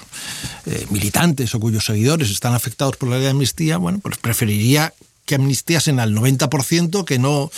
eh, 0.65 0.85
militantes 0.89 1.55
o 1.55 1.59
cuyos 1.59 1.85
seguidores 1.85 2.29
están 2.29 2.53
afectados 2.53 2.97
por 2.97 3.09
la 3.09 3.15
ley 3.15 3.25
de 3.25 3.31
amnistía, 3.31 3.77
bueno, 3.77 3.99
pues 3.99 4.17
preferiría 4.17 4.93
que 5.25 5.35
amnistiasen 5.35 5.99
al 5.99 6.13
90% 6.13 7.05
que 7.05 7.19
no 7.19 7.51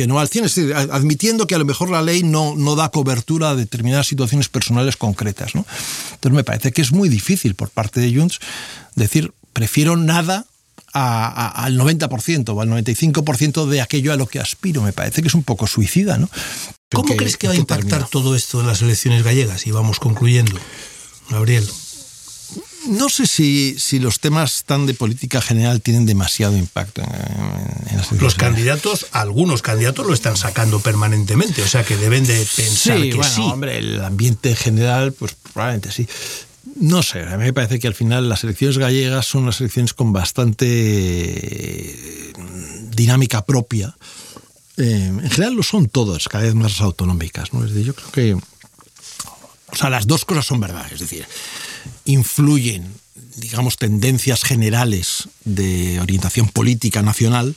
que 0.00 0.06
no 0.06 0.18
al 0.18 0.30
100, 0.30 0.44
es 0.46 0.54
decir, 0.54 0.74
admitiendo 0.74 1.46
que 1.46 1.54
a 1.54 1.58
lo 1.58 1.66
mejor 1.66 1.90
la 1.90 2.00
ley 2.00 2.22
no, 2.22 2.54
no 2.56 2.74
da 2.74 2.88
cobertura 2.88 3.50
a 3.50 3.54
determinadas 3.54 4.06
situaciones 4.06 4.48
personales 4.48 4.96
concretas. 4.96 5.54
¿no? 5.54 5.66
Entonces 6.14 6.34
me 6.34 6.42
parece 6.42 6.72
que 6.72 6.80
es 6.80 6.90
muy 6.90 7.10
difícil 7.10 7.54
por 7.54 7.68
parte 7.68 8.00
de 8.00 8.10
Junts 8.10 8.40
decir 8.94 9.34
prefiero 9.52 9.98
nada 9.98 10.46
al 10.94 11.78
90% 11.78 12.48
o 12.48 12.62
al 12.62 12.70
95% 12.70 13.66
de 13.66 13.82
aquello 13.82 14.14
a 14.14 14.16
lo 14.16 14.26
que 14.26 14.40
aspiro. 14.40 14.80
Me 14.80 14.94
parece 14.94 15.20
que 15.20 15.28
es 15.28 15.34
un 15.34 15.42
poco 15.42 15.66
suicida, 15.66 16.16
¿no? 16.16 16.30
¿Cómo 16.90 17.14
crees 17.14 17.36
que 17.36 17.48
va 17.48 17.52
a 17.52 17.56
impactar 17.56 18.08
todo 18.08 18.34
esto 18.34 18.62
en 18.62 18.68
las 18.68 18.80
elecciones 18.80 19.22
gallegas? 19.22 19.66
Y 19.66 19.70
vamos 19.70 20.00
concluyendo. 20.00 20.58
Gabriel. 21.28 21.68
No 22.86 23.08
sé 23.08 23.26
si, 23.26 23.78
si 23.78 23.98
los 23.98 24.20
temas 24.20 24.64
tan 24.64 24.86
de 24.86 24.94
política 24.94 25.42
general 25.42 25.82
tienen 25.82 26.06
demasiado 26.06 26.56
impacto 26.56 27.02
en, 27.02 27.96
las 27.96 28.12
Los 28.12 28.34
candidatos, 28.34 29.06
algunos 29.12 29.60
candidatos 29.60 30.06
lo 30.06 30.14
están 30.14 30.36
sacando 30.36 30.80
permanentemente, 30.80 31.62
o 31.62 31.68
sea 31.68 31.84
que 31.84 31.96
deben 31.96 32.26
de 32.26 32.46
pensar 32.56 32.96
sí, 32.98 33.10
que 33.10 33.16
bueno, 33.16 33.34
sí. 33.34 33.42
hombre, 33.42 33.78
el 33.78 34.02
ambiente 34.02 34.56
general, 34.56 35.12
pues 35.12 35.36
probablemente 35.52 35.92
sí. 35.92 36.08
No 36.76 37.02
sé, 37.02 37.22
a 37.22 37.36
mí 37.36 37.44
me 37.44 37.52
parece 37.52 37.78
que 37.78 37.86
al 37.86 37.94
final 37.94 38.28
las 38.28 38.44
elecciones 38.44 38.78
gallegas 38.78 39.26
son 39.26 39.42
unas 39.42 39.60
elecciones 39.60 39.92
con 39.92 40.12
bastante 40.12 40.66
eh, 40.68 42.32
dinámica 42.90 43.44
propia. 43.44 43.96
Eh, 44.76 45.06
en 45.06 45.30
general 45.30 45.54
lo 45.54 45.62
son 45.62 45.88
todas, 45.88 46.28
cada 46.28 46.44
vez 46.44 46.54
más 46.54 46.80
autonómicas. 46.80 47.52
¿no? 47.52 47.64
Es 47.64 47.72
decir, 47.72 47.86
yo 47.86 47.94
creo 47.94 48.10
que. 48.12 48.34
O 49.72 49.76
sea, 49.76 49.90
las 49.90 50.06
dos 50.06 50.24
cosas 50.24 50.46
son 50.46 50.60
verdad. 50.60 50.86
Es 50.92 51.00
decir, 51.00 51.26
influyen, 52.10 52.94
digamos, 53.36 53.76
tendencias 53.76 54.42
generales 54.42 55.28
de 55.44 56.00
orientación 56.00 56.48
política 56.48 57.02
nacional, 57.02 57.56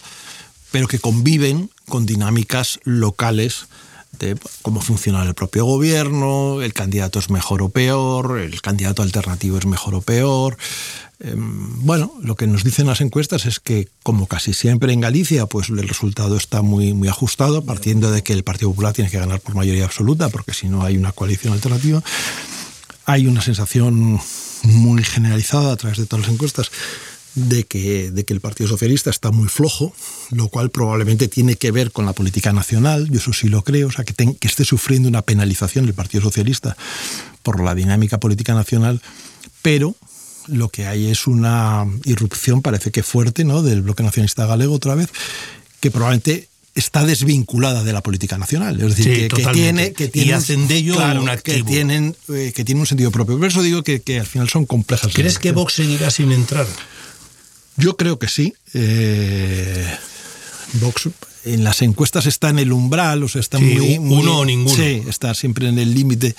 pero 0.72 0.88
que 0.88 1.00
conviven 1.00 1.70
con 1.88 2.06
dinámicas 2.06 2.80
locales 2.84 3.68
de 4.20 4.38
cómo 4.62 4.82
funciona 4.82 5.24
el 5.24 5.34
propio 5.34 5.66
gobierno, 5.66 6.62
el 6.62 6.74
candidato 6.74 7.20
es 7.20 7.30
mejor 7.30 7.62
o 7.62 7.70
peor, 7.70 8.40
el 8.40 8.62
candidato 8.62 9.02
alternativo 9.02 9.58
es 9.58 9.66
mejor 9.66 9.96
o 9.96 10.02
peor. 10.02 10.58
Em, 11.20 11.86
bueno, 11.86 12.14
lo 12.22 12.36
que 12.36 12.48
nos 12.48 12.64
dicen 12.64 12.88
las 12.88 13.02
encuestas 13.02 13.46
es 13.46 13.60
que, 13.60 13.88
como 14.04 14.28
casi 14.28 14.54
siempre 14.54 14.94
en 14.94 15.02
Galicia, 15.02 15.46
pues 15.46 15.70
el 15.70 15.88
resultado 15.88 16.38
está 16.38 16.62
muy, 16.62 16.94
muy 16.94 17.08
ajustado, 17.08 17.64
partiendo 17.64 18.12
de 18.12 18.24
que 18.24 18.34
el 18.34 18.44
Partido 18.44 18.70
Popular 18.70 18.94
tiene 18.94 19.10
que 19.10 19.20
ganar 19.20 19.40
por 19.40 19.56
mayoría 19.56 19.86
absoluta, 19.86 20.30
porque 20.30 20.54
si 20.54 20.68
no 20.68 20.84
hay 20.84 20.98
una 20.98 21.12
coalición 21.12 21.54
alternativa. 21.54 22.04
Hay 23.06 23.28
una 23.28 23.42
sensación 23.42 24.20
muy 24.64 25.04
generalizada 25.04 25.74
a 25.74 25.78
través 25.78 25.98
de 25.98 26.06
todas 26.06 26.26
las 26.26 26.34
encuestas 26.34 26.72
de 27.36 27.64
que, 27.64 28.12
de 28.12 28.26
que 28.26 28.34
el 28.34 28.42
Partido 28.42 28.70
Socialista 28.70 29.10
está 29.10 29.32
muy 29.32 29.48
flojo, 29.48 29.94
lo 30.32 30.50
cual 30.50 30.70
probablemente 30.70 31.28
tiene 31.28 31.56
que 31.56 31.72
ver 31.72 31.92
con 31.92 32.06
la 32.06 32.14
política 32.14 32.54
nacional, 32.54 33.10
yo 33.10 33.18
eso 33.18 33.34
sí 33.34 33.50
lo 33.50 33.64
creo, 33.64 33.88
o 33.88 33.92
sea, 33.92 34.06
que, 34.06 34.14
que 34.14 34.48
esté 34.48 34.66
sufriendo 34.66 35.10
una 35.10 35.24
penalización 35.24 35.86
el 35.86 35.94
Partido 35.94 36.24
Socialista 36.24 36.78
por 37.42 37.62
la 37.62 37.76
dinámica 37.76 38.20
política 38.20 38.54
nacional, 38.54 39.02
pero 39.62 39.96
lo 40.48 40.70
que 40.70 40.86
hay 40.86 41.10
es 41.10 41.26
una 41.26 41.88
irrupción, 42.04 42.62
parece 42.62 42.92
que 42.92 43.04
fuerte, 43.04 43.46
¿no? 43.46 43.64
del 43.64 43.82
bloque 43.82 44.04
nacionalista 44.04 44.46
galego 44.46 44.76
otra 44.76 44.96
vez, 44.96 45.10
que 45.80 45.90
probablemente 45.90 46.50
está 46.76 47.06
desvinculada 47.06 47.84
de 47.84 47.94
la 47.94 48.02
política 48.02 48.38
nacional. 48.38 48.80
Es 48.82 48.96
decir, 48.96 49.28
que, 49.28 49.46
tiene, 49.54 49.94
que 49.94 50.10
y 50.14 50.32
hacen 50.32 50.68
de 50.68 50.76
ello 50.76 50.96
un 50.96 51.30
activo. 51.30 51.58
Que 51.58 51.64
tienen, 51.64 52.16
eh, 52.30 52.52
que 52.56 52.66
tienen 52.66 52.82
un 52.82 52.88
sentido 52.88 53.12
propio. 53.12 53.38
Por 53.38 53.48
eso 53.48 53.62
digo 53.62 53.84
que, 53.84 54.02
que 54.02 54.20
al 54.20 54.26
final 54.26 54.50
son 54.50 54.66
complejas. 54.66 55.12
¿Crees 55.14 55.40
que 55.40 55.52
Vox 55.52 55.74
seguirá 55.74 56.10
sin 56.10 56.32
entrar? 56.32 56.68
Yo 57.78 57.98
creo 57.98 58.20
que 58.20 58.28
sí. 58.28 58.54
Eh, 58.74 59.86
Vox 60.74 61.10
en 61.46 61.64
las 61.64 61.82
encuestas 61.82 62.26
está 62.26 62.50
en 62.50 62.60
el 62.60 62.72
umbral, 62.72 63.24
o 63.24 63.28
sea, 63.28 63.42
está 63.42 63.60
muy, 63.60 63.98
Uno 63.98 64.40
o 64.40 64.46
ninguno. 64.46 64.76
Sí, 64.76 65.04
está 65.08 65.34
siempre 65.34 65.68
en 65.68 65.78
el 65.78 65.94
límite. 65.94 66.36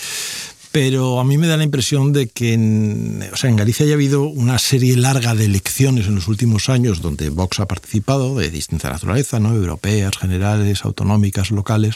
Pero 0.75 1.21
a 1.21 1.25
mí 1.25 1.39
me 1.39 1.47
da 1.47 1.57
la 1.57 1.63
impresión 1.63 2.13
de 2.13 2.27
que 2.27 2.53
en, 2.53 3.23
o 3.33 3.37
sea, 3.37 3.49
en 3.49 3.55
Galicia 3.55 3.87
haya 3.87 3.95
habido 3.95 4.25
una 4.25 4.59
serie 4.59 4.97
larga 4.97 5.37
de 5.37 5.45
elecciones 5.45 6.09
en 6.09 6.17
los 6.17 6.27
últimos 6.27 6.69
años 6.69 7.01
donde 7.01 7.31
Vox 7.31 7.61
ha 7.61 7.69
participado, 7.69 8.37
de 8.37 8.51
distinta 8.51 8.91
naturaleza, 8.91 9.39
¿no? 9.39 9.55
europeas, 9.55 10.19
generales, 10.19 10.85
autonómicas, 10.85 11.53
locales. 11.53 11.95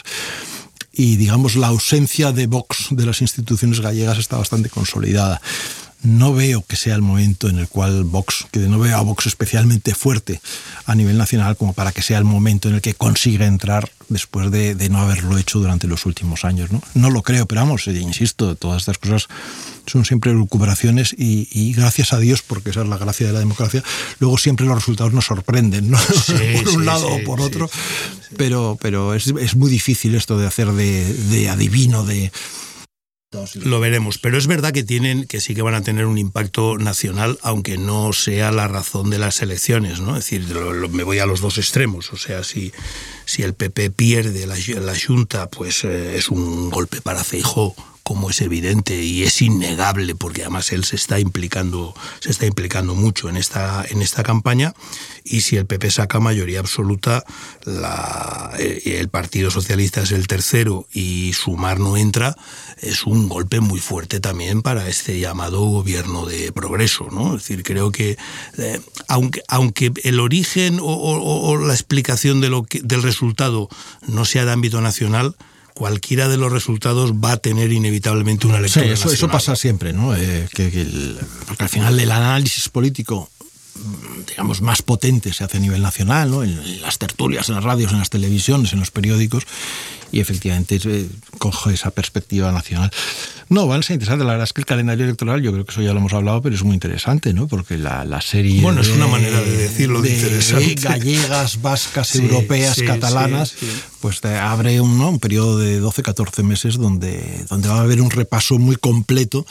Y 0.93 1.17
digamos, 1.17 1.57
la 1.57 1.67
ausencia 1.67 2.31
de 2.31 2.47
Vox 2.47 2.87
de 2.91 3.05
las 3.05 3.19
instituciones 3.19 3.81
gallegas 3.81 4.17
está 4.17 4.37
bastante 4.37 4.69
consolidada 4.69 5.41
no 6.01 6.33
veo 6.33 6.63
que 6.65 6.75
sea 6.75 6.95
el 6.95 7.01
momento 7.01 7.49
en 7.49 7.59
el 7.59 7.67
cual 7.67 8.03
Vox, 8.05 8.45
que 8.51 8.59
no 8.59 8.79
veo 8.79 8.95
a 8.97 9.01
Vox 9.01 9.25
especialmente 9.27 9.93
fuerte 9.93 10.39
a 10.85 10.95
nivel 10.95 11.17
nacional 11.17 11.57
como 11.57 11.73
para 11.73 11.91
que 11.91 12.01
sea 12.01 12.17
el 12.17 12.23
momento 12.23 12.69
en 12.69 12.75
el 12.75 12.81
que 12.81 12.93
consiga 12.93 13.45
entrar 13.45 13.91
después 14.07 14.49
de, 14.49 14.75
no 14.89 14.99
haberlo 14.99 15.37
hecho 15.37 15.59
durante 15.59 15.87
los 15.87 16.05
últimos 16.05 16.45
años. 16.45 16.71
¿no? 16.71 16.81
no 16.93 17.09
lo 17.09 17.21
creo, 17.21 17.45
pero 17.45 17.61
vamos, 17.61 17.87
eh, 17.87 17.99
insisto, 17.99 18.55
todas 18.55 18.81
estas 18.83 18.97
cosas 18.97 19.27
son 19.85 20.05
siempre 20.05 20.33
recuperaciones 20.33 21.13
y, 21.17 21.73
gracias 21.73 22.13
a 22.13 22.19
Dios, 22.19 22.41
porque 22.41 22.69
esa 22.69 22.81
es 22.81 22.87
la 22.87 22.97
gracia 22.97 23.27
de 23.27 23.33
la 23.33 23.39
democracia, 23.39 23.83
luego 24.19 24.37
siempre 24.37 24.65
los 24.65 24.75
resultados 24.75 25.13
nos 25.13 25.25
sorprenden, 25.25 25.91
¿no? 25.91 25.97
por 26.63 26.69
un 26.69 26.85
lado 26.85 27.07
o 27.07 27.23
por 27.23 27.41
otro, 27.41 27.69
pero, 28.37 28.77
pero 28.81 29.13
es, 29.13 29.27
es, 29.27 29.55
muy 29.55 29.69
difícil 29.69 30.15
esto 30.15 30.37
de 30.37 30.47
hacer 30.47 30.71
de, 30.71 31.13
de 31.13 31.49
adivino, 31.49 32.05
de 32.05 32.31
lo 33.53 33.79
veremos, 33.79 34.17
pero 34.17 34.39
es 34.39 34.47
verdad 34.47 34.73
que 34.73 34.83
tienen, 34.83 35.27
que 35.27 35.39
sí 35.39 35.53
que 35.53 35.61
van 35.61 35.75
a 35.75 35.81
tener 35.81 36.07
un 36.07 36.17
impacto 36.17 36.79
nacional, 36.79 37.37
aunque 37.43 37.77
no 37.77 38.11
sea 38.11 38.51
la 38.51 38.67
razón 38.67 39.11
de 39.11 39.19
las 39.19 39.43
elecciones, 39.43 39.99
¿no? 39.99 40.17
Es 40.17 40.25
decir, 40.25 40.47
me 40.89 41.03
voy 41.03 41.19
a 41.19 41.27
los 41.27 41.39
dos 41.39 41.59
extremos. 41.59 42.11
O 42.11 42.17
sea, 42.17 42.43
si, 42.43 42.71
si 43.25 43.43
el 43.43 43.53
PP 43.53 43.91
pierde 43.91 44.47
la, 44.47 44.55
la 44.81 44.99
Junta, 44.99 45.47
pues 45.47 45.83
eh, 45.83 46.17
es 46.17 46.29
un 46.29 46.71
golpe 46.71 47.01
para 47.01 47.23
Feijó 47.23 47.75
como 48.09 48.31
es 48.31 48.41
evidente 48.41 49.03
y 49.03 49.21
es 49.21 49.39
innegable 49.39 50.15
porque 50.15 50.41
además 50.41 50.71
él 50.71 50.83
se 50.83 50.95
está 50.95 51.19
implicando 51.19 51.93
se 52.21 52.31
está 52.31 52.47
implicando 52.47 52.95
mucho 52.95 53.29
en 53.29 53.37
esta 53.37 53.85
en 53.87 54.01
esta 54.01 54.23
campaña 54.23 54.73
y 55.23 55.41
si 55.41 55.57
el 55.57 55.67
PP 55.67 55.91
saca 55.91 56.19
mayoría 56.19 56.59
absoluta 56.59 57.23
la, 57.65 58.51
eh, 58.57 58.97
el 58.99 59.09
Partido 59.09 59.51
Socialista 59.51 60.01
es 60.01 60.11
el 60.11 60.25
tercero 60.25 60.87
y 60.91 61.33
Sumar 61.33 61.79
no 61.79 61.97
entra 61.97 62.35
es 62.81 63.05
un 63.05 63.29
golpe 63.29 63.59
muy 63.59 63.79
fuerte 63.79 64.19
también 64.19 64.63
para 64.63 64.89
este 64.89 65.19
llamado 65.19 65.59
gobierno 65.59 66.25
de 66.25 66.51
progreso 66.51 67.09
no 67.11 67.35
es 67.35 67.43
decir 67.43 67.61
creo 67.61 67.91
que 67.91 68.17
eh, 68.57 68.81
aunque 69.07 69.43
aunque 69.47 69.91
el 70.03 70.19
origen 70.19 70.79
o, 70.81 71.57
la 71.57 71.73
explicación 71.73 72.41
de 72.41 72.49
lo 72.49 72.63
que, 72.63 72.81
del 72.81 73.03
resultado 73.03 73.69
no 74.07 74.25
sea 74.25 74.45
de 74.45 74.51
ámbito 74.51 74.81
nacional 74.81 75.35
cualquiera 75.79 76.27
de 76.27 76.35
los 76.35 76.51
resultados 76.51 77.13
va 77.13 77.31
a 77.31 77.37
tener 77.37 77.71
inevitablemente 77.71 78.47
una 78.47 78.59
lectura. 78.59 78.85
Sí, 78.85 78.91
eso, 78.91 79.09
eso 79.09 79.29
pasa 79.29 79.55
siempre, 79.55 79.93
¿no? 79.93 80.13
Eh, 80.13 80.45
que, 80.53 81.15
porque 81.47 81.63
al 81.63 81.69
final 81.69 81.97
el 81.97 82.11
análisis 82.11 82.67
político 82.67 83.29
digamos, 84.27 84.61
más 84.61 84.81
potente 84.81 85.33
se 85.33 85.43
hace 85.43 85.57
a 85.57 85.59
nivel 85.59 85.81
nacional, 85.81 86.29
¿no? 86.29 86.43
en, 86.43 86.81
las 86.81 86.97
tertulias, 86.97 87.49
en 87.49 87.55
las 87.55 87.63
radios, 87.63 87.91
en 87.91 87.99
las 87.99 88.09
televisiones, 88.09 88.73
en 88.73 88.79
los 88.79 88.91
periódicos, 88.91 89.45
y 90.11 90.19
efectivamente 90.19 90.79
eh, 90.83 91.07
coge 91.37 91.73
esa 91.73 91.91
perspectiva 91.91 92.51
nacional. 92.51 92.91
No, 93.49 93.67
van 93.67 93.79
a 93.79 93.83
ser 93.83 93.95
interesantes. 93.95 94.25
La 94.25 94.33
verdad 94.33 94.43
es 94.43 94.53
que 94.53 94.61
el 94.61 94.65
calendario 94.65 95.05
electoral, 95.05 95.41
yo 95.41 95.51
creo 95.51 95.65
que 95.65 95.71
eso 95.71 95.81
ya 95.81 95.91
lo 95.93 95.99
hemos 95.99 96.13
hablado, 96.13 96.41
pero 96.41 96.55
es 96.55 96.63
muy 96.63 96.75
interesante, 96.75 97.33
¿no? 97.33 97.47
Porque 97.47 97.77
la, 97.77 98.05
la 98.05 98.21
serie. 98.21 98.61
Bueno, 98.61 98.81
es 98.81 98.89
una 98.89 99.07
manera 99.07 99.41
de 99.41 99.57
decirlo 99.57 100.01
de 100.01 100.13
interesante. 100.13 100.75
Gallegas, 100.75 101.61
vascas, 101.61 102.15
europeas, 102.15 102.79
catalanas, 102.85 103.55
pues 104.01 104.21
te 104.21 104.35
abre 104.35 104.81
un, 104.81 105.01
un 105.01 105.19
periodo 105.19 105.57
de 105.57 105.79
12, 105.79 106.03
14 106.03 106.43
meses 106.43 106.77
donde, 106.77 107.45
donde 107.49 107.69
va 107.69 107.77
a 107.77 107.81
haber 107.81 108.01
un 108.01 108.11
repaso 108.11 108.59
muy 108.59 108.75
completo 108.75 109.45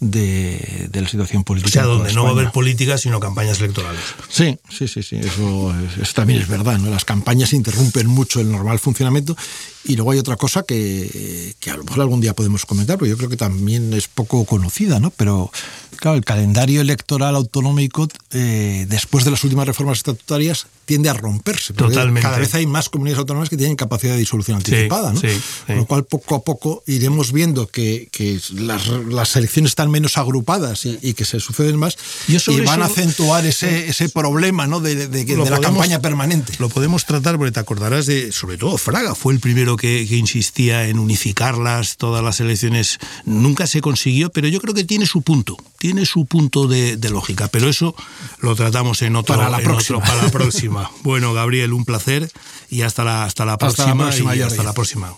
de, 0.00 0.88
de 0.90 1.00
la 1.00 1.08
situación 1.08 1.44
política. 1.44 1.68
O 1.68 1.72
sea, 1.72 1.84
donde 1.84 2.12
no 2.14 2.24
va 2.24 2.30
a 2.30 2.32
haber 2.32 2.52
política, 2.52 2.96
sino 2.96 3.20
campañas 3.20 3.60
electorales. 3.62 4.02
Sí, 4.28 4.58
sí, 4.68 4.88
sí, 4.88 5.02
sí. 5.02 5.16
Eso, 5.16 5.74
también 6.14 6.42
es 6.42 6.48
verdad, 6.48 6.78
¿no? 6.78 6.90
Las 6.90 7.04
campañas 7.04 7.52
interrumpen 7.52 8.06
mucho 8.06 8.40
el 8.40 8.50
normal 8.50 8.78
funcionamiento 8.78 9.36
y 9.84 9.96
luego 9.96 10.12
hay 10.12 10.18
otra 10.18 10.36
cosa 10.36 10.62
que, 10.62 11.54
que, 11.58 11.70
a 11.70 11.76
lo 11.76 11.84
mejor 11.84 12.02
algún 12.02 12.20
día 12.20 12.34
podemos 12.34 12.66
comentar, 12.66 12.98
porque 12.98 13.10
yo 13.10 13.16
creo 13.16 13.28
que 13.28 13.36
también 13.36 13.92
es 13.94 14.08
poco 14.08 14.44
conocida, 14.44 15.00
¿no? 15.00 15.10
Pero, 15.10 15.50
claro, 15.96 16.16
el 16.16 16.24
calendario 16.24 16.80
electoral 16.80 17.34
autonómico, 17.34 18.08
eh, 18.32 18.86
después 18.88 19.24
de 19.24 19.30
las 19.30 19.42
últimas 19.44 19.66
reformas 19.66 19.98
estatutarias, 19.98 20.66
tiende 20.84 21.08
a 21.08 21.14
romperse. 21.14 21.72
Totalmente. 21.74 22.22
Cada 22.22 22.38
vez 22.38 22.54
hay 22.54 22.66
más 22.66 22.88
comunidades 22.88 23.20
autónomas 23.20 23.48
que 23.48 23.56
tienen 23.56 23.76
capacidad 23.76 24.12
de 24.12 24.18
disolución 24.18 24.58
anticipada, 24.58 25.12
¿no? 25.12 25.20
Sí, 25.20 25.28
sí. 25.28 25.40
Con 25.66 25.76
lo 25.76 25.86
cual, 25.86 26.04
poco 26.04 26.34
a 26.34 26.42
poco 26.42 26.82
iremos 26.86 27.32
viendo 27.32 27.66
que, 27.66 28.08
que 28.10 28.40
las, 28.54 28.88
las, 28.88 29.36
elecciones 29.36 29.72
están 29.72 29.90
menos 29.90 30.18
agrupadas 30.18 30.84
y, 30.84 30.98
y 31.02 31.14
que 31.14 31.24
se 31.24 31.40
suceden 31.40 31.78
más 31.78 31.96
y 32.28 32.60
van 32.60 32.82
a 32.82 32.86
acentuar 32.86 33.46
ese, 33.46 33.88
ese 33.88 34.08
problema 34.08 34.66
¿no? 34.66 34.80
de, 34.80 34.94
de, 34.94 35.08
de, 35.08 35.24
de 35.24 35.36
la 35.36 35.44
podemos, 35.44 35.60
campaña 35.60 36.00
permanente. 36.00 36.52
Lo 36.58 36.68
podemos 36.68 37.04
tratar 37.04 37.36
porque 37.36 37.52
te 37.52 37.60
acordarás 37.60 38.06
de, 38.06 38.32
sobre 38.32 38.58
todo 38.58 38.76
Fraga, 38.78 39.14
fue 39.14 39.32
el 39.32 39.40
primero 39.40 39.76
que, 39.76 40.06
que 40.08 40.16
insistía 40.16 40.88
en 40.88 40.98
unificarlas, 40.98 41.96
todas 41.96 42.22
las 42.22 42.40
elecciones 42.40 42.98
nunca 43.24 43.66
se 43.66 43.80
consiguió, 43.80 44.30
pero 44.30 44.48
yo 44.48 44.60
creo 44.60 44.74
que 44.74 44.84
tiene 44.84 45.06
su 45.06 45.22
punto, 45.22 45.56
tiene 45.78 46.06
su 46.06 46.26
punto 46.26 46.66
de, 46.66 46.96
de 46.96 47.10
lógica, 47.10 47.48
pero 47.48 47.68
eso 47.68 47.94
lo 48.40 48.54
tratamos 48.56 49.02
en 49.02 49.16
otro, 49.16 49.36
para 49.36 49.48
la 49.48 49.58
en 49.58 49.64
próxima. 49.64 49.98
Otro, 49.98 50.10
para 50.10 50.22
la 50.24 50.30
próxima. 50.30 50.71
Bueno, 51.02 51.32
Gabriel, 51.34 51.72
un 51.72 51.84
placer 51.84 52.30
y 52.68 52.82
hasta 52.82 53.04
la, 53.04 53.24
hasta 53.24 53.44
la 53.44 53.58
próxima. 53.58 53.86
Hasta 53.86 53.94
la 53.94 54.04
próxima, 54.04 54.34
y 54.34 54.38
Jordi. 54.38 54.50
hasta 54.50 54.62
la 54.62 54.72
próxima. 54.72 55.14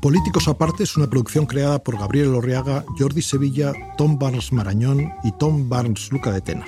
Políticos 0.00 0.46
Aparte 0.46 0.84
es 0.84 0.96
una 0.96 1.10
producción 1.10 1.46
creada 1.46 1.82
por 1.82 1.98
Gabriel 1.98 2.34
Orriaga, 2.34 2.84
Jordi 2.96 3.22
Sevilla, 3.22 3.72
Tom 3.96 4.18
Barnes 4.18 4.52
Marañón 4.52 5.12
y 5.24 5.32
Tom 5.32 5.68
Barnes 5.68 6.12
Luca 6.12 6.30
de 6.30 6.40
Tena. 6.40 6.64